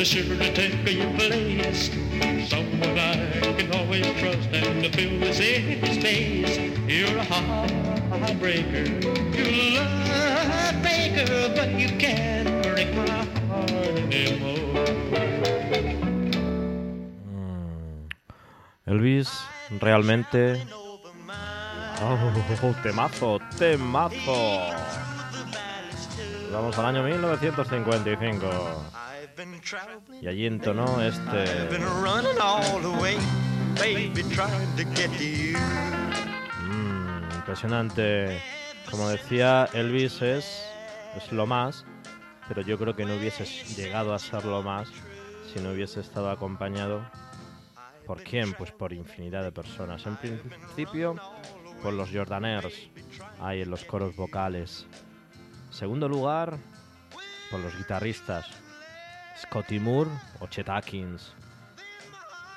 surely 0.06 0.52
take 0.54 0.84
place. 1.16 1.90
Someone 2.50 2.98
I 2.98 3.16
can 3.58 3.72
always 3.74 4.06
trust 4.20 4.50
and 4.54 4.84
a 7.18 7.24
heartbreaker, 8.18 8.86
a 9.78 10.74
maker, 10.82 11.54
but 11.56 11.70
you 11.80 11.90
break 12.62 12.94
my 12.96 13.08
heart. 13.48 13.70
Elvis 18.86 19.30
realmente... 19.80 20.66
Oh, 22.02 22.32
temazo, 22.82 23.40
temazo. 23.58 24.62
Vamos 26.52 26.78
al 26.80 26.86
año 26.86 27.04
1955. 27.04 29.09
Y 30.22 30.28
allí 30.28 30.46
entonó 30.46 31.02
este... 31.02 31.68
Mm, 36.68 37.36
impresionante. 37.36 38.42
Como 38.90 39.08
decía, 39.10 39.70
Elvis 39.74 40.22
es, 40.22 40.66
es 41.16 41.32
lo 41.32 41.46
más, 41.46 41.86
pero 42.48 42.62
yo 42.62 42.78
creo 42.78 42.96
que 42.96 43.06
no 43.06 43.16
hubiese 43.16 43.46
llegado 43.76 44.14
a 44.14 44.20
ser 44.20 44.46
lo 44.46 44.64
más 44.64 44.90
si 45.54 45.60
no 45.60 45.72
hubiese 45.72 46.00
estado 46.00 46.30
acompañado. 46.30 47.02
¿Por 48.06 48.24
quién? 48.24 48.54
Pues 48.54 48.72
por 48.72 48.92
infinidad 48.94 49.44
de 49.44 49.52
personas. 49.52 50.06
En 50.08 50.18
principio, 50.18 51.16
por 51.84 51.94
los 51.94 52.10
Jordaners, 52.12 52.90
ahí 53.40 53.62
en 53.62 53.70
los 53.70 53.86
coros 53.86 54.16
vocales. 54.16 54.88
Segundo 55.70 56.10
lugar, 56.10 56.58
por 57.52 57.60
los 57.60 57.78
guitarristas, 57.78 58.48
Scotty 59.44 59.80
Moore 59.80 60.12
o 60.40 60.48
Chet 60.48 60.70
Atkins. 60.70 61.34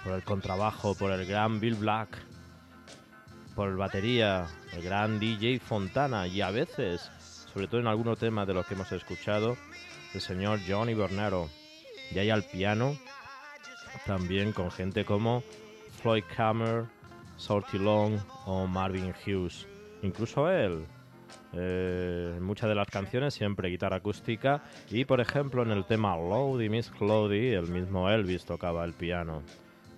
Por 0.04 0.14
el 0.14 0.24
contrabajo, 0.24 0.94
por 0.94 1.10
el 1.12 1.26
gran 1.26 1.60
Bill 1.60 1.74
Black 1.76 2.18
por 3.54 3.68
el 3.68 3.76
batería, 3.76 4.46
el 4.72 4.82
gran 4.82 5.18
DJ 5.18 5.58
Fontana 5.60 6.26
y 6.26 6.40
a 6.40 6.50
veces, 6.50 7.10
sobre 7.52 7.66
todo 7.66 7.80
en 7.80 7.86
algunos 7.86 8.18
temas 8.18 8.46
de 8.46 8.54
los 8.54 8.66
que 8.66 8.74
hemos 8.74 8.90
escuchado, 8.92 9.56
el 10.14 10.20
señor 10.20 10.60
Johnny 10.66 10.94
Bernero. 10.94 11.48
Y 12.10 12.18
ahí 12.18 12.30
al 12.30 12.44
piano, 12.44 12.96
también 14.06 14.52
con 14.52 14.70
gente 14.70 15.04
como 15.04 15.42
Floyd 16.00 16.24
Kammer, 16.34 16.86
Sorty 17.36 17.78
Long 17.78 18.18
o 18.46 18.66
Marvin 18.66 19.14
Hughes. 19.26 19.66
Incluso 20.02 20.50
él. 20.50 20.86
Eh, 21.54 22.38
muchas 22.40 22.68
de 22.68 22.74
las 22.74 22.88
canciones 22.88 23.34
siempre 23.34 23.68
guitarra 23.68 23.96
acústica 23.96 24.62
y 24.90 25.04
por 25.04 25.20
ejemplo 25.20 25.62
en 25.62 25.70
el 25.70 25.84
tema 25.84 26.16
Lodi 26.16 26.68
Miss 26.68 26.90
Clody 26.90 27.52
el 27.52 27.68
mismo 27.68 28.08
Elvis 28.10 28.44
tocaba 28.44 28.84
el 28.84 28.94
piano. 28.94 29.42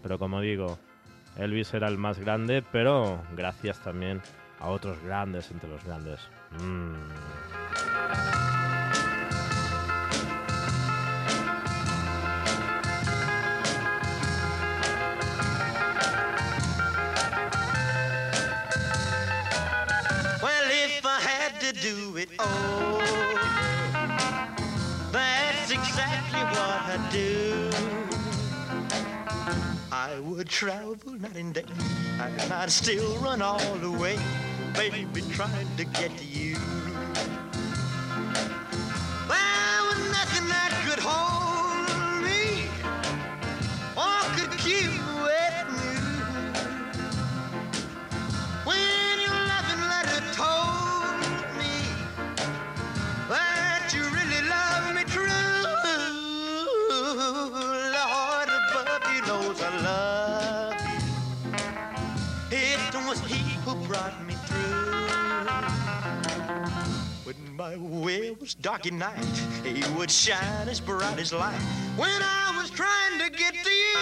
Pero 0.02 0.18
como 0.18 0.40
digo, 0.40 0.78
Elvis 1.38 1.72
era 1.74 1.88
el 1.88 1.98
más 1.98 2.18
grande, 2.18 2.62
pero 2.72 3.22
gracias 3.36 3.80
también 3.80 4.20
a 4.60 4.68
otros 4.68 5.00
grandes 5.02 5.50
entre 5.50 5.68
los 5.68 5.84
grandes. 5.84 6.20
Mm. 6.60 7.93
Exactly 26.34 26.58
what 26.58 26.70
I'd 26.90 27.10
do. 27.12 27.70
I 29.92 30.18
would 30.20 30.48
travel 30.48 30.96
night 31.18 31.36
and 31.36 31.54
day, 31.54 31.64
and 32.20 32.52
I'd 32.52 32.70
still 32.70 33.16
run 33.18 33.42
all 33.42 33.74
the 33.76 33.90
way, 33.90 34.18
baby, 34.74 35.22
trying 35.32 35.68
to 35.76 35.84
get 35.84 36.16
to 36.18 36.24
you. 36.24 36.56
My 67.64 67.76
way 67.76 68.30
was 68.40 68.54
dark 68.54 68.86
at 68.86 68.92
night, 68.92 69.24
He 69.64 69.82
would 69.96 70.10
shine 70.10 70.68
as 70.68 70.80
bright 70.80 71.18
as 71.18 71.32
light. 71.32 71.58
When 71.96 72.20
I 72.20 72.52
was 72.58 72.70
trying 72.70 73.18
to 73.22 73.28
get 73.30 73.54
to 73.66 73.70
you. 73.70 73.98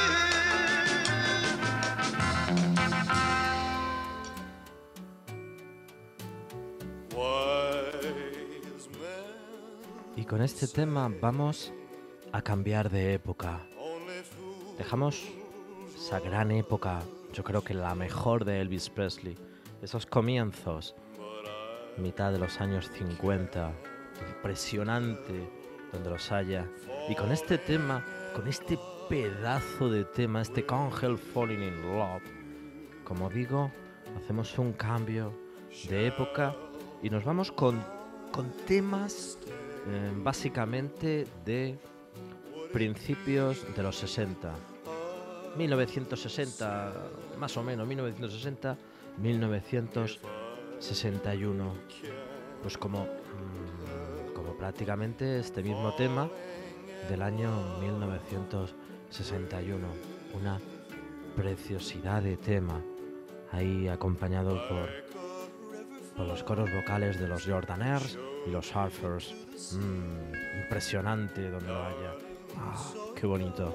Y 10.17 10.25
con 10.25 10.43
este 10.43 10.67
tema 10.67 11.09
vamos 11.21 11.73
a 12.33 12.43
cambiar 12.43 12.91
de 12.91 13.15
época. 13.15 13.61
Dejamos 14.77 15.23
esa 15.97 16.19
gran 16.19 16.51
época, 16.51 17.03
yo 17.33 17.45
creo 17.45 17.63
que 17.63 17.75
la 17.75 17.95
mejor 17.95 18.45
de 18.45 18.61
Elvis 18.61 18.89
Presley. 18.91 19.37
Esos 19.83 20.07
comienzos, 20.07 20.95
mitad 21.99 22.33
de 22.33 22.39
los 22.39 22.61
años 22.61 22.91
50, 22.91 23.73
impresionante 24.37 25.49
donde 25.93 26.11
los 26.11 26.33
haya. 26.33 26.67
Y 27.09 27.15
con 27.15 27.33
este 27.33 27.59
tema, 27.59 28.05
con 28.35 28.49
este 28.49 28.79
pedazo 29.09 29.91
de 29.91 30.05
tema, 30.05 30.43
este 30.43 30.65
Can't 30.65 31.03
Help 31.03 31.19
Falling 31.19 31.63
in 31.63 31.83
Love, 31.83 32.23
como 33.05 33.29
digo, 33.29 33.71
hacemos 34.17 34.59
un 34.59 34.73
cambio 34.73 35.33
de 35.89 36.07
época 36.07 36.55
y 37.03 37.11
nos 37.11 37.25
vamos 37.25 37.53
con, 37.53 37.83
con 38.31 38.51
temas 38.67 39.39
eh, 39.87 40.13
básicamente 40.17 41.27
de 41.45 41.79
principios 42.73 43.67
de 43.75 43.83
los 43.83 43.97
60. 43.97 44.55
1960, 45.57 46.93
más 47.39 47.57
o 47.57 47.63
menos, 47.63 47.87
1960, 47.87 48.79
1961. 50.83 51.75
Pues 52.61 52.77
como, 52.77 53.05
mm, 53.05 54.35
como 54.35 54.55
prácticamente 54.55 55.39
este 55.39 55.63
mismo 55.63 55.95
tema 55.95 56.29
del 57.09 57.23
año 57.23 57.79
1961. 57.81 59.87
Una 60.35 60.61
preciosidad 61.37 62.23
de 62.23 62.37
tema, 62.37 62.83
ahí 63.53 63.87
acompañado 63.89 64.61
por, 64.69 64.89
por 66.17 66.27
los 66.27 66.43
coros 66.43 66.69
vocales 66.73 67.21
de 67.21 67.29
los 67.29 67.47
Jordaners 67.47 68.19
y 68.47 68.51
los 68.51 68.67
Surfers. 68.67 69.33
Mm, 69.73 70.35
impresionante 70.63 71.49
donde 71.51 71.69
lo 71.69 71.85
haya. 71.85 72.17
Ah, 72.59 72.75
qué 73.15 73.27
bonito. 73.27 73.73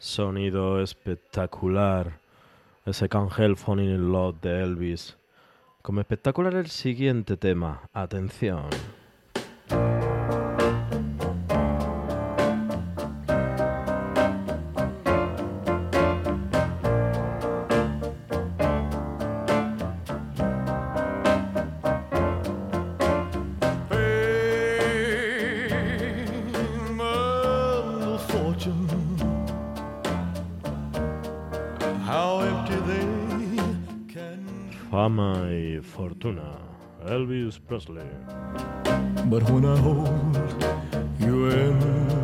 Sonido 0.00 0.80
espectacular. 0.80 2.20
Ese 2.86 3.06
Can't 3.10 3.38
Help 3.38 3.58
Falling 3.58 3.90
in 3.90 4.10
Love 4.10 4.40
de 4.40 4.62
Elvis. 4.62 5.18
Como 5.82 6.00
espectacular 6.00 6.54
el 6.54 6.68
siguiente 6.68 7.36
tema. 7.36 7.82
Atención. 7.92 8.70
Fortuna. 36.00 36.56
Elvis 37.04 37.58
Presley. 37.68 38.10
But 39.32 39.42
when 39.50 39.64
I 39.66 39.76
hold 39.76 40.36
you 41.20 41.50
in 41.50 42.19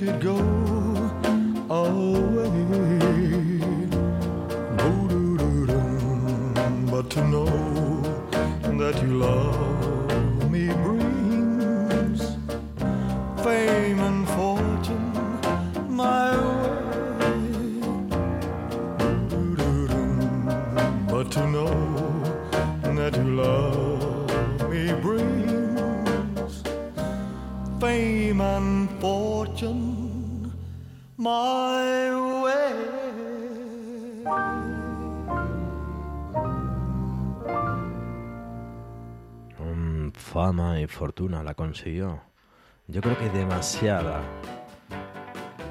should 0.00 0.18
go 0.22 0.38
away. 1.68 2.40
But 6.90 7.10
to 7.10 7.24
know 7.28 7.44
that 8.78 9.02
you 9.02 9.18
love 9.18 9.69
fortuna 40.86 41.42
la 41.42 41.54
consiguió. 41.54 42.20
Yo 42.86 43.00
creo 43.00 43.16
que 43.16 43.28
demasiada. 43.30 44.20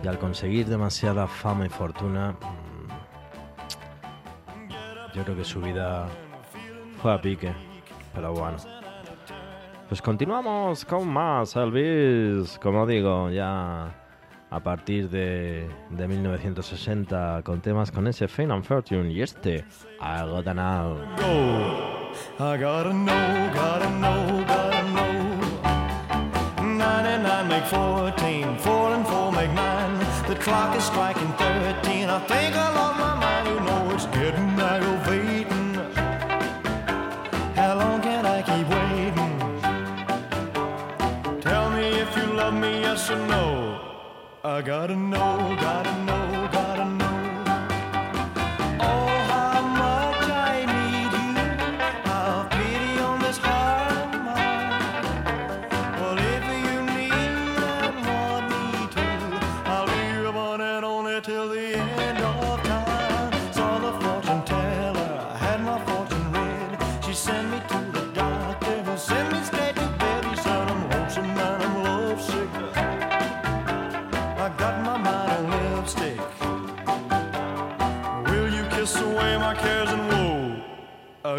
Y 0.03 0.07
al 0.07 0.17
conseguir 0.17 0.67
demasiada 0.67 1.27
fama 1.27 1.65
y 1.65 1.69
fortuna, 1.69 2.31
mm, 2.31 2.87
yo 5.13 5.23
creo 5.23 5.35
que 5.35 5.43
su 5.43 5.59
vida 5.59 6.07
fue 7.01 7.13
a 7.13 7.21
pique. 7.21 7.53
Pero 8.13 8.33
bueno. 8.33 8.57
Pues 9.89 10.01
continuamos 10.01 10.85
con 10.85 11.07
más, 11.07 11.55
Elvis. 11.55 12.57
Como 12.59 12.85
digo, 12.85 13.29
ya 13.29 13.93
a 14.51 14.59
partir 14.61 15.09
de, 15.09 15.69
de 15.89 16.07
1960 16.07 17.41
con 17.43 17.61
temas 17.61 17.91
con 17.91 18.07
ese 18.07 18.27
Fame 18.27 18.53
and 18.53 18.63
Fortune 18.63 19.11
y 19.11 19.21
este 19.21 19.65
I 20.01 20.21
Gotta. 20.25 20.51
I 20.51 20.93
know, 22.37 22.57
gotta 22.57 22.91
know, 22.93 23.53
gotta 23.53 23.89
know. 23.89 24.39
99 24.49 24.78
make 27.59 27.69
14, 27.69 28.57
4 28.57 28.93
and 28.93 29.07
4 29.07 29.31
make 29.31 29.51
9. 29.51 29.99
The 30.27 30.35
clock 30.35 30.75
is 30.77 30.83
striking 30.83 31.31
13. 31.33 32.09
I 32.09 32.19
think 32.19 32.55
I 32.55 32.73
lost 32.73 32.99
my 32.99 33.15
mind, 33.15 33.47
you 33.47 33.59
know 33.67 33.91
it's 33.95 34.05
getting 34.05 34.49
aggravating. 34.59 35.73
How 37.55 37.75
long 37.75 38.01
can 38.01 38.25
I 38.25 38.41
keep 38.49 38.67
waiting? 38.77 39.35
Tell 41.41 41.69
me 41.69 41.87
if 42.03 42.15
you 42.15 42.25
love 42.33 42.53
me, 42.53 42.81
yes 42.81 43.09
or 43.09 43.27
no. 43.27 43.79
I 44.43 44.61
gotta 44.61 44.95
know, 44.95 45.57
gotta 45.59 45.95
know, 46.05 46.28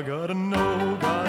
gotta 0.03 0.35
know, 0.35 0.97
gotta 1.01 1.20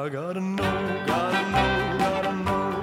I 0.00 0.08
gotta 0.08 0.40
know, 0.40 0.56
gotta 1.06 1.42
know, 1.50 1.98
gotta 1.98 2.32
know. 2.32 2.80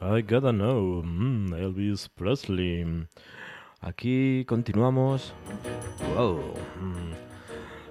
I 0.00 0.22
gotta 0.22 0.50
know. 0.50 1.02
Mm, 1.04 1.52
Elvis 1.52 2.08
Presley. 2.08 3.06
Aquí 3.82 4.46
continuamos. 4.46 5.34
Wow. 6.16 6.54
Mm. 6.80 7.12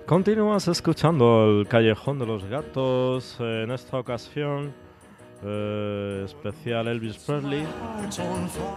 Continúas 0.07 0.67
escuchando 0.67 1.59
el 1.59 1.67
Callejón 1.67 2.17
de 2.17 2.25
los 2.25 2.43
Gatos. 2.45 3.37
En 3.39 3.69
esta 3.69 3.99
ocasión, 3.99 4.73
eh, 5.43 6.23
especial 6.25 6.87
Elvis 6.87 7.17
Presley. 7.17 7.65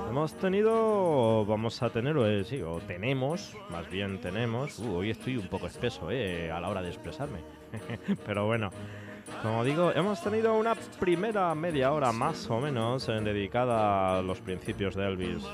Hemos 0.09 0.33
tenido, 0.35 1.45
vamos 1.47 1.83
a 1.83 1.91
tener, 1.91 2.17
eh, 2.19 2.45
sí, 2.45 2.61
o 2.63 2.79
tenemos, 2.81 3.57
más 3.71 3.89
bien 3.91 4.21
tenemos. 4.21 4.79
Uh, 4.79 4.97
hoy 4.97 5.11
estoy 5.11 5.37
un 5.37 5.49
poco 5.49 5.67
espeso 5.67 6.11
eh, 6.11 6.51
a 6.51 6.61
la 6.61 6.69
hora 6.69 6.83
de 6.83 6.89
expresarme. 6.89 7.39
Pero 8.27 8.47
bueno, 8.47 8.71
como 9.43 9.65
digo, 9.65 9.93
hemos 9.93 10.23
tenido 10.23 10.55
una 10.55 10.75
primera 11.01 11.55
media 11.55 11.93
hora 11.93 12.13
más 12.13 12.49
o 12.51 12.61
menos 12.61 13.09
eh, 13.09 13.13
dedicada 13.21 14.19
a 14.19 14.23
los 14.23 14.41
principios 14.41 14.95
de 14.95 15.07
Elvis, 15.07 15.45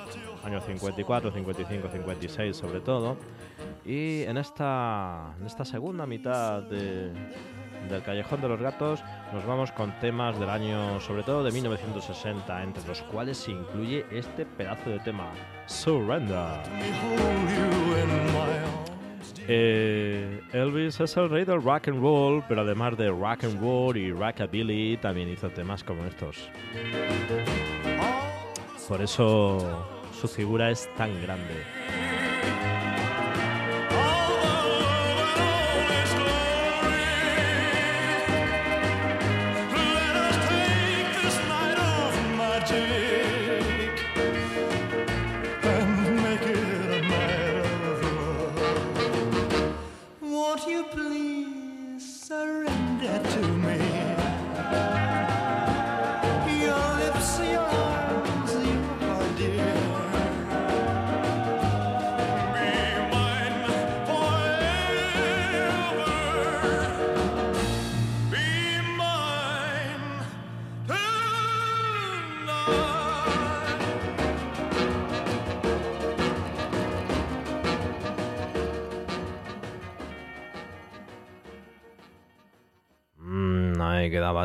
años 0.45 0.65
54, 0.65 1.33
55, 1.33 1.89
56 1.91 2.57
sobre 2.57 2.81
todo. 2.81 3.17
Y 3.85 4.23
en 4.25 4.37
esta, 4.37 5.35
en 5.41 5.47
esta 5.47 5.65
segunda 5.65 6.07
mitad 6.07 6.63
de- 6.63 7.11
del 7.89 8.03
Callejón 8.03 8.41
de 8.41 8.49
los 8.49 8.61
Gatos 8.61 9.03
nos 9.33 9.45
vamos 9.47 9.73
con 9.73 9.93
temas 10.01 10.39
del 10.39 10.51
año, 10.51 11.01
sobre 11.01 11.23
todo 11.23 11.43
de 11.43 11.53
1960, 11.53 12.63
entre 12.63 12.87
los 12.87 13.03
cuales 13.03 13.39
se 13.39 13.53
incluye 13.53 14.05
este 14.11 14.45
pedazo 14.45 14.91
de 14.91 14.99
tema, 15.01 15.31
Surrender. 15.67 16.61
Eh, 19.49 20.41
Elvis 20.53 21.01
es 21.01 21.17
el 21.17 21.29
rey 21.29 21.45
del 21.45 21.63
rock 21.63 21.89
and 21.89 22.01
roll, 22.01 22.45
pero 22.49 22.61
además 22.61 22.97
de 22.97 23.09
rock 23.09 23.45
and 23.45 23.61
roll 23.61 23.97
y 23.97 24.13
rockabilly, 24.13 24.97
también 24.99 25.29
hizo 25.29 25.51
temas 25.51 25.83
como 25.83 26.05
estos. 26.05 26.49
Por 28.89 29.01
eso 29.01 29.87
su 30.21 30.29
figura 30.29 30.71
es 30.71 30.89
tan 30.97 31.11
grande. 31.23 31.65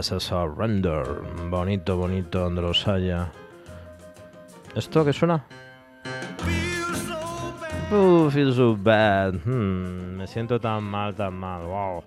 Quedaba 0.06 0.18
ese 0.18 0.20
surrender. 0.20 1.04
Bonito, 1.50 1.98
bonito, 1.98 2.52
haya. 2.88 3.32
¿Esto 4.76 5.06
qué 5.06 5.14
suena? 5.14 5.46
Uh, 7.92 8.30
feel 8.30 8.54
so 8.54 8.76
bad. 8.76 9.36
Hmm, 9.46 10.18
me 10.18 10.28
siento 10.28 10.60
tan 10.60 10.84
mal, 10.84 11.16
tan 11.16 11.34
mal. 11.34 11.66
Wow. 11.66 12.04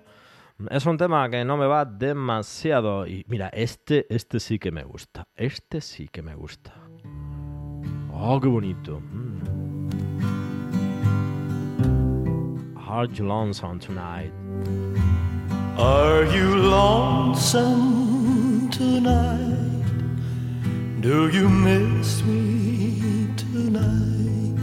Es 0.69 0.85
un 0.85 0.97
tema 0.97 1.29
que 1.29 1.43
no 1.45 1.57
me 1.57 1.65
va 1.65 1.85
demasiado. 1.85 3.07
Y 3.07 3.25
mira, 3.27 3.49
este, 3.49 4.05
este 4.13 4.39
sí 4.39 4.59
que 4.59 4.71
me 4.71 4.83
gusta. 4.83 5.23
Este 5.35 5.81
sí 5.81 6.09
que 6.11 6.21
me 6.21 6.35
gusta. 6.35 6.73
Oh, 8.11 8.39
qué 8.39 8.47
bonito. 8.47 8.99
Mm. 8.99 9.89
You 13.13 13.25
lonesome 13.25 13.79
tonight? 13.79 14.33
Are 15.79 16.25
you 16.25 16.57
lonesome 16.57 17.69
tonight? 18.69 19.85
Do 20.99 21.29
you 21.29 21.47
miss 21.47 22.21
me 22.23 23.29
tonight? 23.37 24.59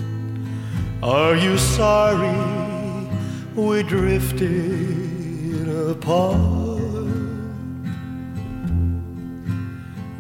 Are 1.03 1.35
you 1.35 1.57
sorry 1.57 2.37
we 3.55 3.83
drifted 3.85 5.67
apart? 5.89 6.77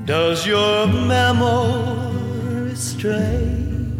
Does 0.07 0.47
your 0.47 0.87
memory 0.87 2.75
stray 2.75 3.93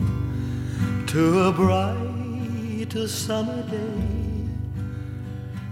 to 1.09 1.41
a 1.43 1.53
bright 1.53 2.93
summer 3.07 3.63
day? 3.69 4.06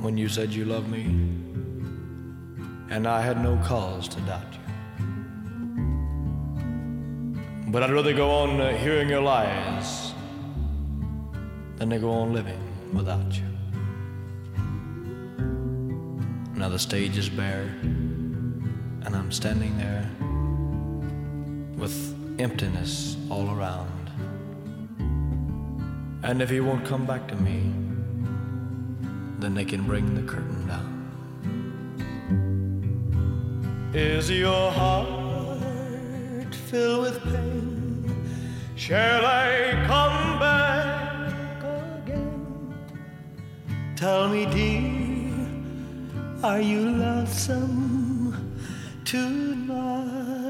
when 0.00 0.16
you 0.16 0.28
said 0.28 0.52
you 0.52 0.64
loved 0.64 0.88
me, 0.88 1.04
and 2.90 3.06
I 3.06 3.20
had 3.20 3.42
no 3.42 3.56
cause 3.64 4.08
to 4.08 4.20
doubt 4.22 4.52
you. 4.52 4.58
But 7.70 7.82
I'd 7.82 7.90
rather 7.90 8.14
go 8.14 8.30
on 8.30 8.60
uh, 8.60 8.76
hearing 8.76 9.08
your 9.08 9.20
lies 9.20 10.14
than 11.76 11.90
to 11.90 11.98
go 11.98 12.10
on 12.10 12.32
living 12.32 12.60
without 12.92 13.36
you. 13.36 13.44
Now 16.54 16.68
the 16.68 16.78
stage 16.78 17.18
is 17.18 17.28
bare, 17.28 17.68
and 17.82 19.14
I'm 19.14 19.30
standing 19.30 19.76
there 19.78 20.08
with 21.76 22.14
emptiness 22.40 23.16
all 23.30 23.50
around. 23.50 24.10
And 26.22 26.42
if 26.42 26.50
he 26.50 26.60
won't 26.60 26.84
come 26.84 27.06
back 27.06 27.28
to 27.28 27.36
me, 27.36 27.87
then 29.38 29.54
they 29.54 29.64
can 29.64 29.84
bring 29.86 30.14
the 30.14 30.22
curtain 30.22 30.66
down. 30.66 30.94
Is 33.94 34.28
your 34.30 34.70
heart 34.72 36.54
filled 36.54 37.02
with 37.02 37.22
pain? 37.22 38.28
Shall 38.74 39.24
I 39.24 39.84
come 39.86 40.38
back 40.38 41.62
again? 41.62 42.74
Tell 43.96 44.28
me, 44.28 44.46
dear, 44.46 44.82
are 46.42 46.60
you 46.60 46.90
lonesome 46.90 48.54
tonight? 49.04 50.48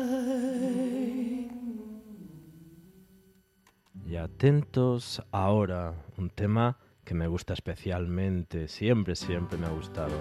Y 4.06 4.16
atentos 4.16 5.20
ahora, 5.30 5.94
un 6.16 6.30
tema 6.30 6.76
que 7.08 7.14
me 7.14 7.26
gusta 7.26 7.54
especialmente, 7.54 8.68
siempre, 8.68 9.16
siempre 9.16 9.56
me 9.56 9.66
ha 9.66 9.70
gustado. 9.70 10.12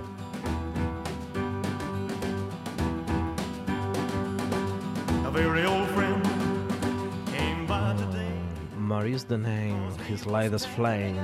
Maurice 8.80 9.26
the 9.28 9.38
name, 9.38 9.90
his 10.10 10.26
light 10.26 10.54
as 10.54 10.66
flame. 10.66 11.16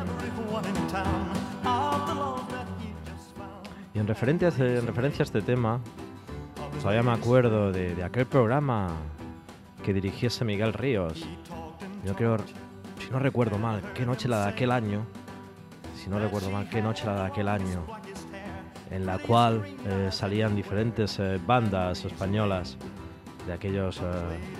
Y 3.94 4.00
en 4.00 4.08
referencia, 4.08 4.50
a- 4.50 4.52
en 4.80 4.88
referencia 4.88 5.24
a 5.24 5.26
este 5.26 5.42
tema, 5.42 5.80
todavía 6.82 7.04
me 7.04 7.12
acuerdo 7.12 7.72
de, 7.72 7.96
de 7.96 8.04
aquel 8.04 8.26
programa 8.26 8.90
que 9.84 9.94
dirigiese 9.94 10.44
Miguel 10.46 10.74
Ríos. 10.74 11.26
Yo 12.06 12.16
creo, 12.16 12.38
si 13.00 13.10
no 13.12 13.20
recuerdo 13.20 13.58
mal, 13.58 13.82
qué 13.94 14.06
noche 14.06 14.28
la 14.28 14.44
de 14.46 14.50
aquel 14.50 14.72
año, 14.72 15.06
si 16.04 16.10
no 16.10 16.20
recuerdo 16.20 16.52
mal, 16.52 16.68
qué 16.68 16.82
noche 16.82 17.06
la 17.06 17.16
de 17.16 17.22
aquel 17.28 17.48
año, 17.48 17.86
en 18.92 19.06
la 19.06 19.20
cual 19.20 19.64
eh, 19.86 20.10
salían 20.12 20.54
diferentes 20.54 21.18
eh, 21.18 21.40
bandas 21.46 22.04
españolas 22.04 22.76
de 23.48 23.54
aquellos 23.54 24.02
eh, 24.02 24.04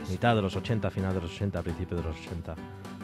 mitad 0.10 0.38
de 0.38 0.42
los 0.42 0.56
80, 0.56 0.90
final 0.90 1.14
de 1.14 1.20
los 1.20 1.32
80, 1.32 1.62
principio 1.62 1.98
de 1.98 2.04
los 2.04 2.16
80, 2.16 2.56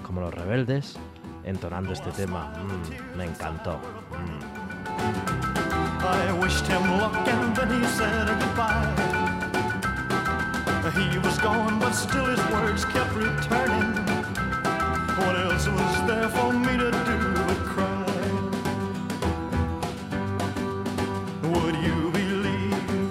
como 0.04 0.22
los 0.22 0.34
rebeldes, 0.34 0.96
entonando 1.44 1.92
este 1.92 2.12
tema. 2.12 2.54
Mm, 2.54 3.18
me 3.18 3.26
encantó. 3.26 3.74
Mm. 3.74 4.70
He 10.90 11.20
was 11.20 11.38
gone, 11.38 11.80
but 11.80 11.94
still 11.94 12.26
his 12.26 12.40
words 12.52 12.84
kept 12.84 13.14
returning. 13.14 13.94
What 15.20 15.36
else 15.36 15.68
was 15.68 16.08
there 16.08 16.28
for 16.30 16.52
me 16.52 16.78
to 16.78 16.89
Would 21.70 21.84
you 21.84 22.10
believe 22.10 23.06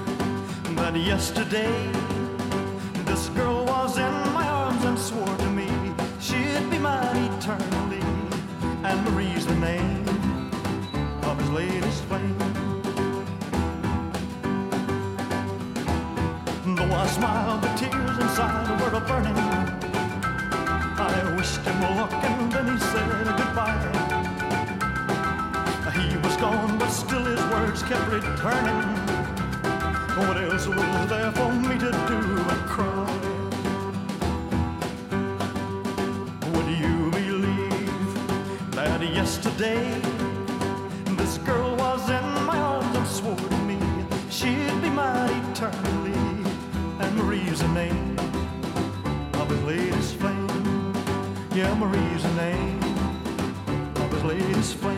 that 0.75 0.97
yesterday 0.97 1.93
this 3.05 3.29
girl 3.29 3.65
was 3.65 3.99
in 3.99 4.13
my 4.33 4.49
arms 4.49 4.85
and 4.85 4.99
swore 4.99 5.37
to 5.37 5.51
me 5.51 5.69
she'd 6.19 6.69
be 6.69 6.77
mine 6.77 7.33
eternally? 7.35 8.03
And 8.83 8.99
Marie's 9.05 9.47
the 9.47 9.55
name 9.55 10.09
of 11.23 11.39
his 11.39 11.51
latest 11.51 12.03
flame. 12.07 12.37
Though 16.75 16.95
I 16.97 17.07
smiled, 17.07 17.63
the 17.63 17.69
tears 17.77 18.19
inside 18.19 18.81
were 18.81 18.97
a 18.97 19.01
burning. 19.07 19.39
I 20.99 21.35
wished 21.37 21.61
him 21.61 21.81
luck 21.97 22.13
and 22.13 22.51
then 22.51 22.77
he 22.77 22.81
said 22.81 23.25
goodbye. 23.25 23.98
His 27.27 27.41
words 27.51 27.83
kept 27.83 28.09
returning. 28.11 28.89
What 30.19 30.37
else 30.37 30.67
was 30.67 31.09
there 31.09 31.33
for 31.33 31.53
me 31.53 31.79
to 31.79 31.91
do 32.11 32.21
but 32.49 32.63
cry? 32.67 33.11
Would 36.53 36.69
you 36.83 37.11
believe 37.11 38.71
that 38.73 39.01
yesterday 39.03 40.01
this 41.17 41.39
girl 41.39 41.77
was 41.77 42.09
in 42.11 42.27
my 42.45 42.59
arms 42.59 42.97
and 42.97 43.07
swore 43.07 43.37
to 43.37 43.57
me 43.59 43.79
she'd 44.31 44.83
be 44.83 44.91
mine 44.91 45.45
eternally? 45.53 46.19
And 47.01 47.17
Marie's 47.17 47.61
the 47.61 47.69
name 47.69 48.19
of 49.35 49.49
his 49.51 49.63
latest 49.63 50.17
flame. 50.17 50.95
Yeah, 51.55 51.75
Marie's 51.75 52.23
the 52.23 52.35
name 52.35 52.83
of 53.97 54.13
his 54.13 54.25
latest 54.25 54.75
flame. 54.75 54.98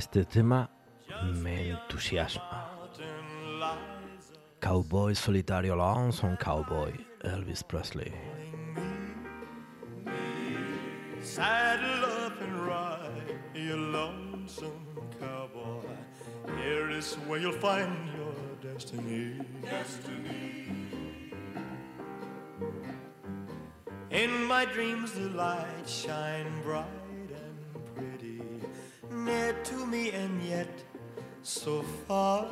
Este 0.00 0.24
tema 0.24 0.70
me 1.42 1.72
entusiasma. 1.72 2.70
Cowboy 4.58 5.14
solitario 5.14 5.76
Lonesome 5.76 6.38
Cowboy, 6.38 6.92
Elvis 7.22 7.62
Presley. 7.62 8.10
Saddle 11.20 12.04
up 12.24 12.40
and 12.40 12.66
ride, 12.66 13.40
you 13.54 13.76
lonesome 13.76 14.86
cowboy. 15.20 15.84
Here 16.56 16.88
is 16.88 17.16
where 17.26 17.38
you'll 17.38 17.60
find 17.60 17.92
your 18.16 18.72
destiny. 18.72 19.34
Destiny. 19.60 20.64
In 24.10 24.44
my 24.46 24.64
dreams, 24.64 25.12
the 25.12 25.28
lights 25.28 25.92
shine 25.92 26.62
bright 26.62 26.99
near 29.24 29.52
to 29.64 29.86
me 29.86 30.10
and 30.10 30.42
yet 30.42 30.82
so 31.42 31.82
far. 32.06 32.46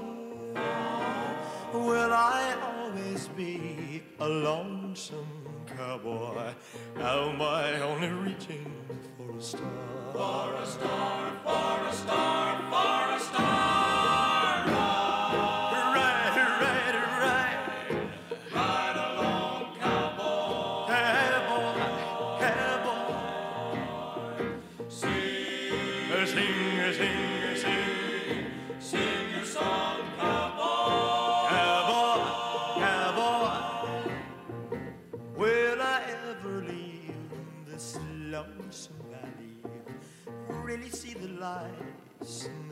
Will 1.73 2.13
I 2.13 2.55
always 2.71 3.29
be 3.29 4.03
a 4.19 4.29
lonesome 4.29 5.45
cowboy? 5.67 6.55
Am 6.99 7.43
I 7.43 7.81
only 7.81 8.09
reaching 8.09 8.73
for 9.17 9.37
a 9.37 9.43
star? 9.43 9.61
For 10.13 10.55
a 10.55 10.67
star, 10.67 11.33
for 11.45 11.89
a 11.89 11.93
star, 11.93 12.57
for 12.71 13.17
a 13.17 13.21
star. 13.21 13.48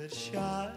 bit 0.06 0.14
shy. 0.14 0.70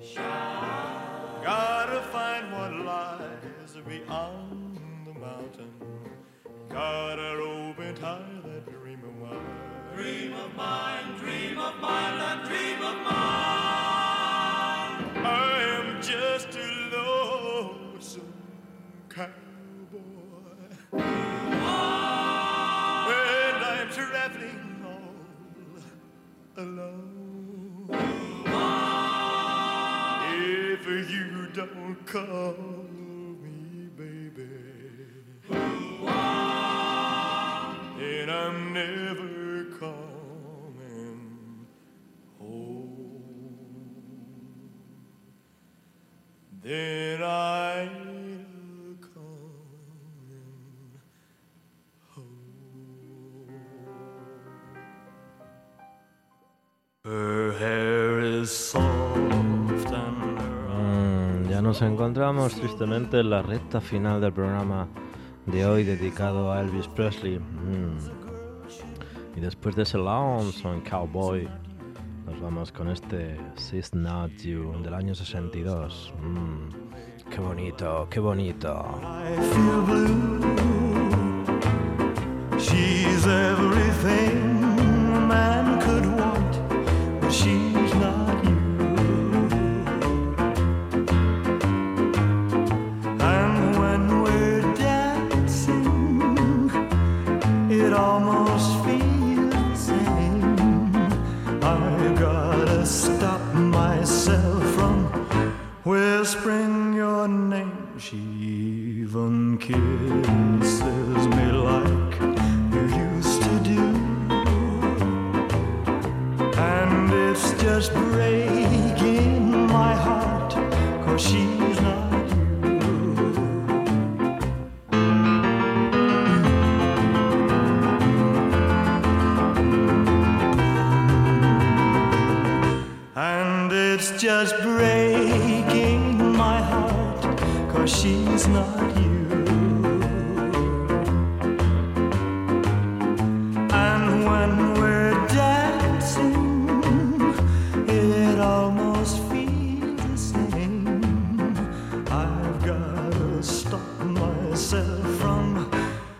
Shy. 0.00 1.40
Gotta 1.44 2.00
find 2.10 2.52
what 2.52 2.72
lies 2.84 3.76
beyond 3.86 4.80
the 5.06 5.14
mountain. 5.14 5.72
Gotta 6.68 7.36
rope 7.38 7.78
and 7.78 7.96
tie 7.96 8.20
that 8.44 8.66
dream 8.70 9.02
of 9.04 9.14
mine. 9.22 9.56
Dream 9.94 10.32
of 10.32 10.54
mine, 10.56 11.16
dream 11.18 11.58
of 11.58 11.80
mine, 11.80 12.18
that 12.18 12.44
dream 12.46 12.82
of 12.82 12.96
mine. 12.96 13.14
I 15.24 15.62
am 15.78 16.02
just 16.02 16.56
a 16.56 16.68
lonesome 16.96 18.32
cowboy. 19.08 19.38
Call 32.12 32.54
me 33.42 33.88
baby, 33.94 34.48
then 37.98 38.30
I'm 38.30 38.72
never 38.72 39.66
coming 39.78 41.66
home. 42.38 44.06
Then 46.62 47.07
nos 61.80 61.92
encontramos 61.92 62.54
tristemente 62.56 63.20
en 63.20 63.30
la 63.30 63.40
recta 63.40 63.80
final 63.80 64.20
del 64.20 64.32
programa 64.32 64.88
de 65.46 65.64
hoy 65.64 65.84
dedicado 65.84 66.50
a 66.50 66.60
Elvis 66.60 66.88
Presley. 66.88 67.38
Mm. 67.38 67.98
Y 69.36 69.40
después 69.40 69.76
de 69.76 69.82
ese 69.82 69.96
Lonesome 69.96 70.82
Cowboy, 70.82 71.48
nos 72.26 72.40
vamos 72.40 72.72
con 72.72 72.88
este 72.88 73.36
She's 73.56 73.94
Not 73.94 74.32
You 74.38 74.72
del 74.82 74.92
año 74.92 75.14
62. 75.14 76.12
Mm, 76.20 77.30
Qué 77.30 77.40
bonito, 77.40 78.08
qué 78.10 78.18
bonito. 78.18 78.84
She's 82.58 83.24
everything 83.24 84.47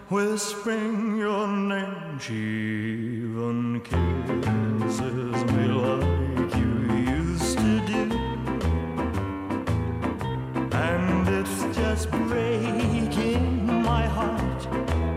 whispering 0.09 1.19
your 1.19 1.47
name. 1.47 2.19
She 2.19 2.33
even 2.33 3.81
kisses 3.83 5.45
me 5.53 5.67
like 5.69 6.55
you 6.57 6.73
used 7.13 7.59
to 7.59 7.87
do. 7.87 8.03
And 10.73 11.29
it's 11.29 11.77
just 11.77 12.11
breaking 12.11 13.83
my 13.83 14.07
heart, 14.07 14.63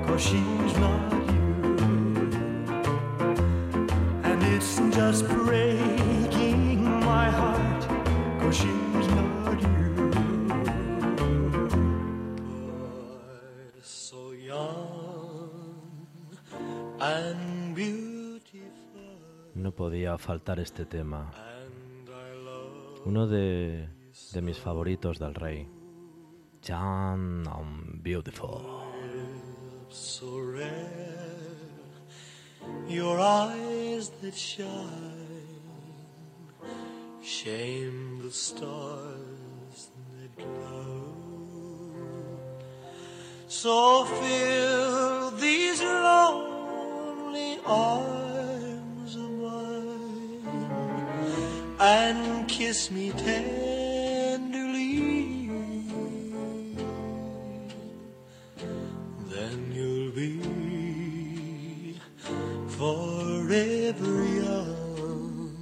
cause 0.05 0.21
she's 0.21 0.77
not 0.77 1.13
you. 1.31 1.53
And 4.23 4.43
it's 4.43 4.75
just 4.93 5.25
breaking 5.27 5.61
No 19.72 19.76
podía 19.78 20.17
faltar 20.17 20.59
este 20.59 20.86
tema. 20.86 21.32
Uno 23.05 23.26
de, 23.26 23.88
de 24.34 24.41
mis 24.41 24.57
favoritos 24.57 25.17
del 25.17 25.34
rey. 25.34 25.65
Young 26.67 27.47
and 27.47 28.03
Beautiful. 28.03 28.59
so 29.88 30.41
rare. 30.41 31.55
Your 32.89 33.17
eyes 33.17 34.11
that 34.22 34.36
shine, 34.36 34.67
shame 37.24 38.19
the 38.24 38.32
stars 38.32 39.89
that 40.11 40.36
glow. 40.36 41.13
So 43.47 44.03
fill 44.03 45.32
these 45.39 45.82
lonely 45.82 47.57
arms 47.65 48.61
and 51.82 52.47
kiss 52.47 52.91
me 52.91 53.09
tenderly. 53.11 53.49
Then 59.32 59.71
you'll 59.73 60.11
be 60.11 61.97
forever 62.67 64.25
young 64.43 65.57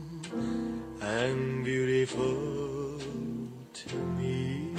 and 1.00 1.64
beautiful 1.64 3.00
to 3.74 3.96
me. 4.20 4.74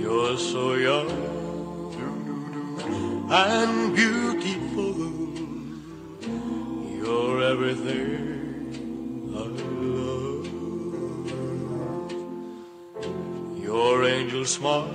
You're 0.00 0.36
so 0.38 0.74
young 0.74 1.10
and 3.30 3.94
beautiful. 3.94 4.73
You're 7.04 7.42
everything 7.42 8.80
I 9.36 9.44
love. 10.00 10.46
Your 13.62 14.04
angel 14.06 14.46
smile, 14.46 14.88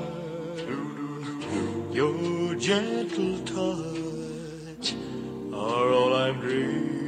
your 1.92 2.56
gentle 2.56 3.38
touch 3.46 4.96
are 5.54 5.90
all 5.92 6.16
I'm 6.16 6.40
dreaming 6.40 6.99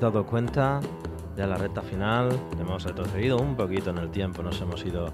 dado 0.00 0.24
cuenta, 0.24 0.80
ya 1.36 1.46
la 1.46 1.56
recta 1.56 1.82
final 1.82 2.30
hemos 2.60 2.84
retrocedido 2.84 3.38
un 3.38 3.56
poquito 3.56 3.90
en 3.90 3.98
el 3.98 4.10
tiempo, 4.10 4.42
nos 4.42 4.60
hemos 4.60 4.84
ido 4.84 5.12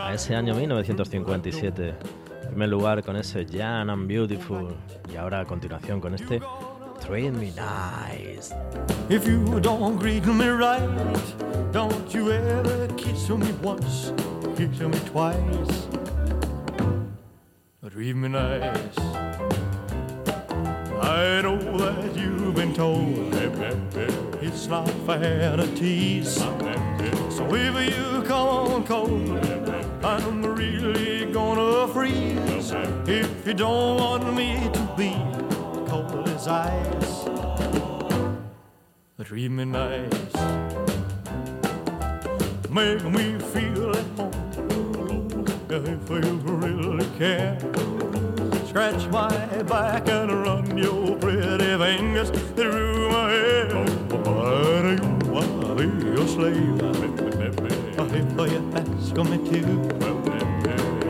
a 0.00 0.14
ese 0.14 0.36
año 0.36 0.54
1957. 0.54 1.94
En 2.42 2.48
primer 2.48 2.68
lugar 2.68 3.02
con 3.02 3.16
ese 3.16 3.44
Young 3.46 3.90
and 3.90 4.06
Beautiful 4.06 4.68
y 5.12 5.16
ahora 5.16 5.40
a 5.40 5.44
continuación 5.44 6.00
con 6.00 6.14
este 6.14 6.40
Treat 7.00 7.32
Me 7.32 7.50
Nice. 7.50 8.54
If 9.08 9.26
you 9.26 9.60
don't 9.60 9.98
greet 9.98 10.24
me 10.26 10.48
right, 10.50 10.88
don't 11.72 12.08
you 12.14 12.30
ever 12.30 12.86
kiss 12.96 13.28
me 13.30 13.52
once, 13.62 14.12
kiss 14.56 14.80
me 14.80 14.98
twice. 15.10 15.88
Treat 17.90 18.14
me 18.16 18.28
nice. 18.28 18.98
I 21.02 21.42
know 21.42 21.58
that 21.78 22.16
you've 22.16 22.54
been 22.54 22.72
told 22.72 23.33
it's 24.54 24.68
not 24.68 24.88
fair 25.04 25.56
to 25.56 25.66
tease. 25.74 26.36
So 26.36 27.44
if 27.50 27.74
you 27.90 28.22
come 28.22 28.48
on 28.48 28.84
cold, 28.84 29.44
I'm 30.04 30.42
really 30.42 31.26
gonna 31.32 31.88
freeze. 31.92 32.72
If 33.06 33.46
you 33.46 33.54
don't 33.54 33.96
want 33.98 34.34
me 34.34 34.70
to 34.72 34.82
be 34.96 35.12
cold 35.88 36.28
as 36.28 36.46
ice, 36.46 37.24
treat 39.24 39.50
me 39.50 39.64
nice. 39.64 40.34
Make 42.70 43.04
me 43.04 43.38
feel 43.52 43.90
at 43.90 44.06
home 44.16 45.44
if 45.68 46.10
you 46.10 46.32
really 46.62 47.06
care. 47.18 47.58
Scratch 48.68 49.06
my 49.08 49.62
back 49.64 50.08
and 50.08 50.30
run 50.44 50.78
your 50.78 51.16
pretty 51.16 51.76
fingers 51.76 52.30
through. 52.54 53.03
But 58.36 58.50
you 58.50 58.72
ask 58.74 59.16
me 59.16 59.38
to. 59.48 59.60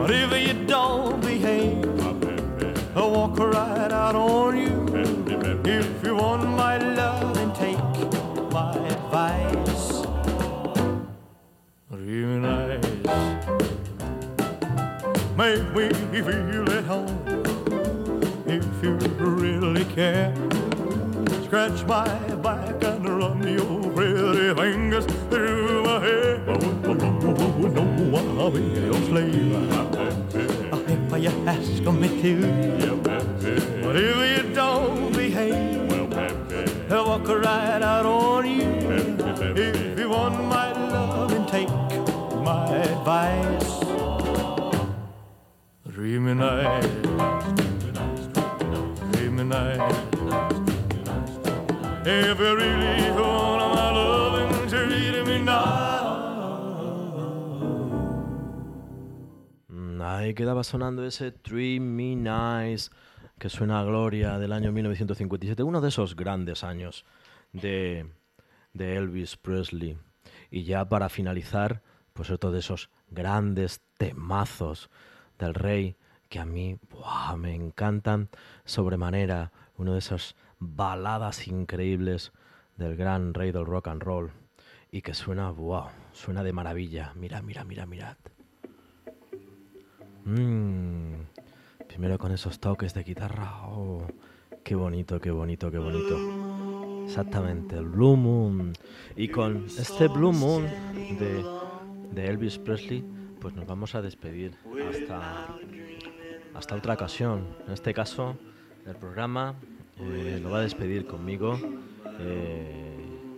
If 0.07 0.31
you 0.47 0.53
don't 0.67 1.19
behave, 1.21 1.83
I'll 2.95 3.09
walk 3.11 3.39
right 3.39 3.91
out 3.91 4.15
on 4.15 4.44
sonando 60.65 61.05
ese 61.05 61.31
Treat 61.31 61.81
Me 61.81 62.15
Nice 62.15 62.89
que 63.37 63.49
suena 63.49 63.79
a 63.79 63.83
gloria 63.83 64.39
del 64.39 64.51
año 64.51 64.71
1957, 64.71 65.63
uno 65.63 65.81
de 65.81 65.89
esos 65.89 66.15
grandes 66.15 66.63
años 66.63 67.05
de, 67.53 68.09
de 68.73 68.97
Elvis 68.97 69.37
Presley. 69.37 69.97
Y 70.49 70.63
ya 70.63 70.87
para 70.87 71.09
finalizar, 71.09 71.81
pues 72.13 72.31
otro 72.31 72.51
de 72.51 72.59
esos 72.59 72.89
grandes 73.09 73.81
temazos 73.97 74.89
del 75.37 75.53
rey 75.53 75.95
que 76.29 76.39
a 76.39 76.45
mí 76.45 76.79
¡buah! 76.89 77.35
me 77.35 77.53
encantan 77.53 78.29
sobremanera, 78.63 79.51
uno 79.77 79.93
de 79.93 79.99
esas 79.99 80.35
baladas 80.59 81.47
increíbles 81.47 82.31
del 82.77 82.95
gran 82.95 83.33
rey 83.33 83.51
del 83.51 83.65
rock 83.65 83.89
and 83.89 84.01
roll 84.01 84.31
y 84.91 85.01
que 85.01 85.13
suena, 85.13 85.51
¡buah! 85.51 85.91
suena 86.13 86.43
de 86.43 86.53
maravilla. 86.53 87.13
Mira, 87.15 87.41
mira, 87.41 87.63
mira, 87.63 87.85
mirad. 87.85 88.17
Mm, 90.25 91.13
Primero 91.87 92.17
con 92.17 92.31
esos 92.31 92.59
toques 92.59 92.93
de 92.93 93.03
guitarra. 93.03 93.67
Oh, 93.67 94.01
qué 94.63 94.75
bonito, 94.75 95.19
qué 95.21 95.31
bonito, 95.31 95.71
qué 95.71 95.77
bonito. 95.77 97.03
Exactamente, 97.05 97.77
el 97.77 97.85
Blue 97.85 98.17
Moon. 98.17 98.73
Y 99.15 99.27
con 99.29 99.65
este 99.65 100.07
Blue 100.07 100.33
Moon 100.33 100.63
de, 101.19 101.45
de 102.11 102.27
Elvis 102.27 102.57
Presley, 102.57 103.03
pues 103.39 103.53
nos 103.55 103.65
vamos 103.65 103.95
a 103.95 104.01
despedir 104.01 104.55
hasta, 104.89 105.47
hasta 106.53 106.75
otra 106.75 106.95
ocasión. 106.95 107.45
En 107.67 107.73
este 107.73 107.93
caso, 107.93 108.35
el 108.85 108.95
programa 108.95 109.53
eh, 109.99 110.39
lo 110.41 110.49
va 110.49 110.57
a 110.57 110.61
despedir 110.61 111.05
conmigo. 111.05 111.57
eh, 112.19 112.91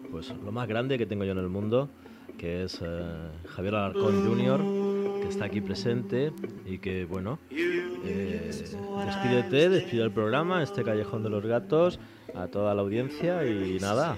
pues 0.09 0.29
lo 0.43 0.51
más 0.53 0.67
grande 0.69 0.97
que 0.97 1.05
tengo 1.05 1.25
yo 1.25 1.33
en 1.33 1.37
el 1.39 1.49
mundo, 1.49 1.89
que 2.37 2.63
es 2.63 2.79
eh, 2.81 3.05
Javier 3.47 3.75
Alarcón 3.75 4.25
Jr., 4.27 5.21
que 5.21 5.27
está 5.29 5.45
aquí 5.45 5.61
presente 5.61 6.31
y 6.65 6.77
que, 6.77 7.05
bueno, 7.05 7.39
eh, 7.49 8.51
despídete, 9.05 9.69
despide 9.69 10.03
el 10.03 10.11
programa, 10.11 10.61
este 10.63 10.83
Callejón 10.83 11.23
de 11.23 11.29
los 11.29 11.45
Gatos, 11.45 11.99
a 12.35 12.47
toda 12.47 12.73
la 12.75 12.81
audiencia 12.81 13.45
y 13.45 13.77
nada, 13.79 14.17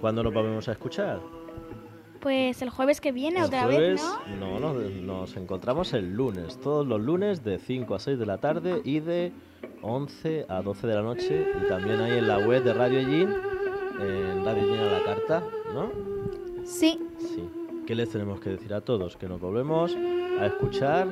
¿cuándo 0.00 0.22
nos 0.22 0.32
volvemos 0.34 0.68
a 0.68 0.72
escuchar? 0.72 1.20
Pues 2.20 2.60
el 2.60 2.70
jueves 2.70 3.00
que 3.00 3.12
viene, 3.12 3.38
El 3.38 3.44
otra 3.46 3.62
jueves, 3.64 4.02
vez, 4.02 4.38
¿no? 4.38 4.58
no, 4.58 4.74
nos, 4.74 4.90
nos 4.90 5.36
encontramos 5.36 5.92
el 5.94 6.12
lunes, 6.12 6.58
todos 6.60 6.86
los 6.86 7.00
lunes 7.00 7.44
de 7.44 7.58
5 7.58 7.94
a 7.94 7.98
6 7.98 8.18
de 8.18 8.26
la 8.26 8.38
tarde 8.38 8.80
y 8.84 9.00
de 9.00 9.32
11 9.82 10.46
a 10.48 10.60
12 10.62 10.86
de 10.86 10.94
la 10.94 11.02
noche 11.02 11.46
y 11.64 11.68
también 11.68 12.00
ahí 12.00 12.18
en 12.18 12.26
la 12.26 12.38
web 12.38 12.64
de 12.64 12.74
Radio 12.74 13.00
Gin, 13.00 13.28
en 14.00 14.44
Radio 14.44 14.62
Gin 14.64 14.80
a 14.80 14.92
la 14.98 15.04
carta, 15.04 15.44
¿no? 15.72 16.15
Sí, 16.66 16.98
Sí. 17.18 17.48
¿Qué 17.86 17.94
les 17.94 18.10
tenemos 18.10 18.40
que 18.40 18.50
decir 18.50 18.74
a 18.74 18.80
todos? 18.80 19.16
Que 19.16 19.28
nos 19.28 19.40
volvemos 19.40 19.94
a 20.40 20.46
escuchar 20.46 21.06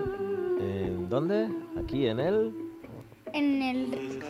en 0.60 1.08
dónde? 1.08 1.48
Aquí 1.80 2.06
en 2.08 2.18
el 2.18 2.52
en 3.32 3.62
el, 3.62 4.20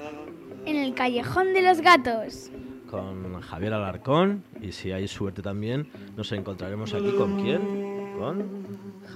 en 0.66 0.76
el 0.76 0.94
Callejón 0.94 1.54
de 1.54 1.62
los 1.62 1.80
Gatos. 1.80 2.50
con 2.90 3.40
Javier 3.40 3.72
Alarcón 3.72 4.44
y 4.60 4.72
si 4.72 4.92
hay 4.92 5.08
suerte 5.08 5.40
también 5.42 5.88
nos 6.16 6.30
encontraremos 6.32 6.92
aquí 6.94 7.10
con 7.16 7.40
quién? 7.42 7.60
Con 8.18 8.44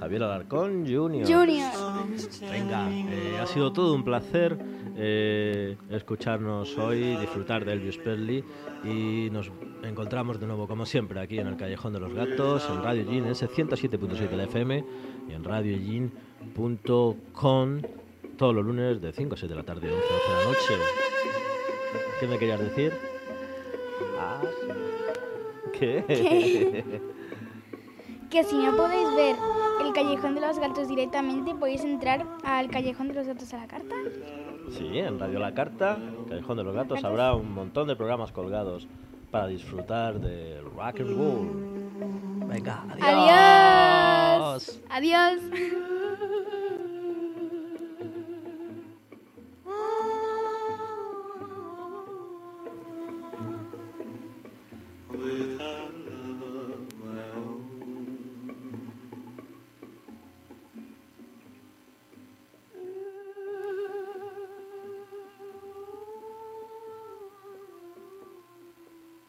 Javier 0.01 0.23
Alarcón 0.25 0.85
Junior. 0.87 1.27
Junior. 1.27 1.71
Venga, 2.51 2.91
eh, 2.91 3.39
ha 3.41 3.47
sido 3.47 3.73
todo 3.73 3.95
un 3.95 4.05
placer 4.05 4.59
eh, 5.01 5.77
escucharnos 5.91 6.77
hoy, 6.77 7.17
disfrutar 7.19 7.65
de 7.65 7.73
Elvis 7.73 7.99
Presley 7.99 8.43
y 8.83 9.31
nos 9.31 9.53
encontramos 9.85 10.41
de 10.41 10.49
nuevo 10.49 10.67
como 10.67 10.87
siempre 10.87 11.21
aquí 11.21 11.39
en 11.39 11.47
el 11.47 11.57
Callejón 11.57 11.93
de 11.93 12.01
los 12.01 12.13
Gatos, 12.13 12.69
en 12.69 12.83
Radio 12.83 13.09
Gin, 13.09 13.27
ese 13.27 13.49
107.7 13.49 14.29
de 14.29 14.37
la 14.37 14.43
FM 14.45 14.85
y 15.29 15.33
en 15.33 15.45
radiogin.com 15.45 17.83
todos 18.37 18.55
los 18.55 18.65
lunes 18.65 19.01
de 19.01 19.13
5 19.13 19.35
a 19.35 19.39
6 19.39 19.51
de 19.51 19.57
la 19.57 19.63
tarde, 19.63 19.93
11 19.93 19.97
a 19.97 20.01
12 20.01 20.13
de 20.29 20.37
la 20.37 20.45
noche. 20.45 20.75
¿Qué 22.19 22.27
me 22.27 22.39
querías 22.39 22.61
decir? 22.61 22.93
Ah, 24.19 24.43
¿Qué? 25.73 26.85
Que 28.31 28.45
si 28.45 28.57
no 28.57 28.77
podéis 28.77 29.09
ver 29.17 29.37
el 29.85 29.93
Callejón 29.95 30.35
de 30.35 30.43
los 30.43 30.59
Gatos 30.59 30.89
directamente, 30.89 31.55
podéis 31.55 31.83
entrar 31.83 32.27
al 32.45 32.69
Callejón 32.69 33.09
de 33.09 33.15
los 33.15 33.27
Gatos 33.27 33.55
a 33.55 33.59
la 33.59 33.67
carta. 33.67 33.95
Sí, 34.71 34.99
en 34.99 35.19
Radio 35.19 35.39
La 35.39 35.55
Carta, 35.55 35.99
Callejón 36.29 36.57
de 36.59 36.65
los 36.65 36.75
Gatos, 36.75 37.03
habrá 37.05 37.35
un 37.35 37.53
montón 37.53 37.89
de 37.89 37.97
programas 37.97 38.33
colgados 38.33 38.87
para 39.31 39.47
disfrutar 39.47 40.21
del 40.21 40.65
rock 40.65 41.01
and 41.01 41.17
roll. 41.17 42.49
Venga, 42.49 42.85
adiós. 43.01 44.81
Adiós. 44.89 45.41
Adiós. 45.41 46.58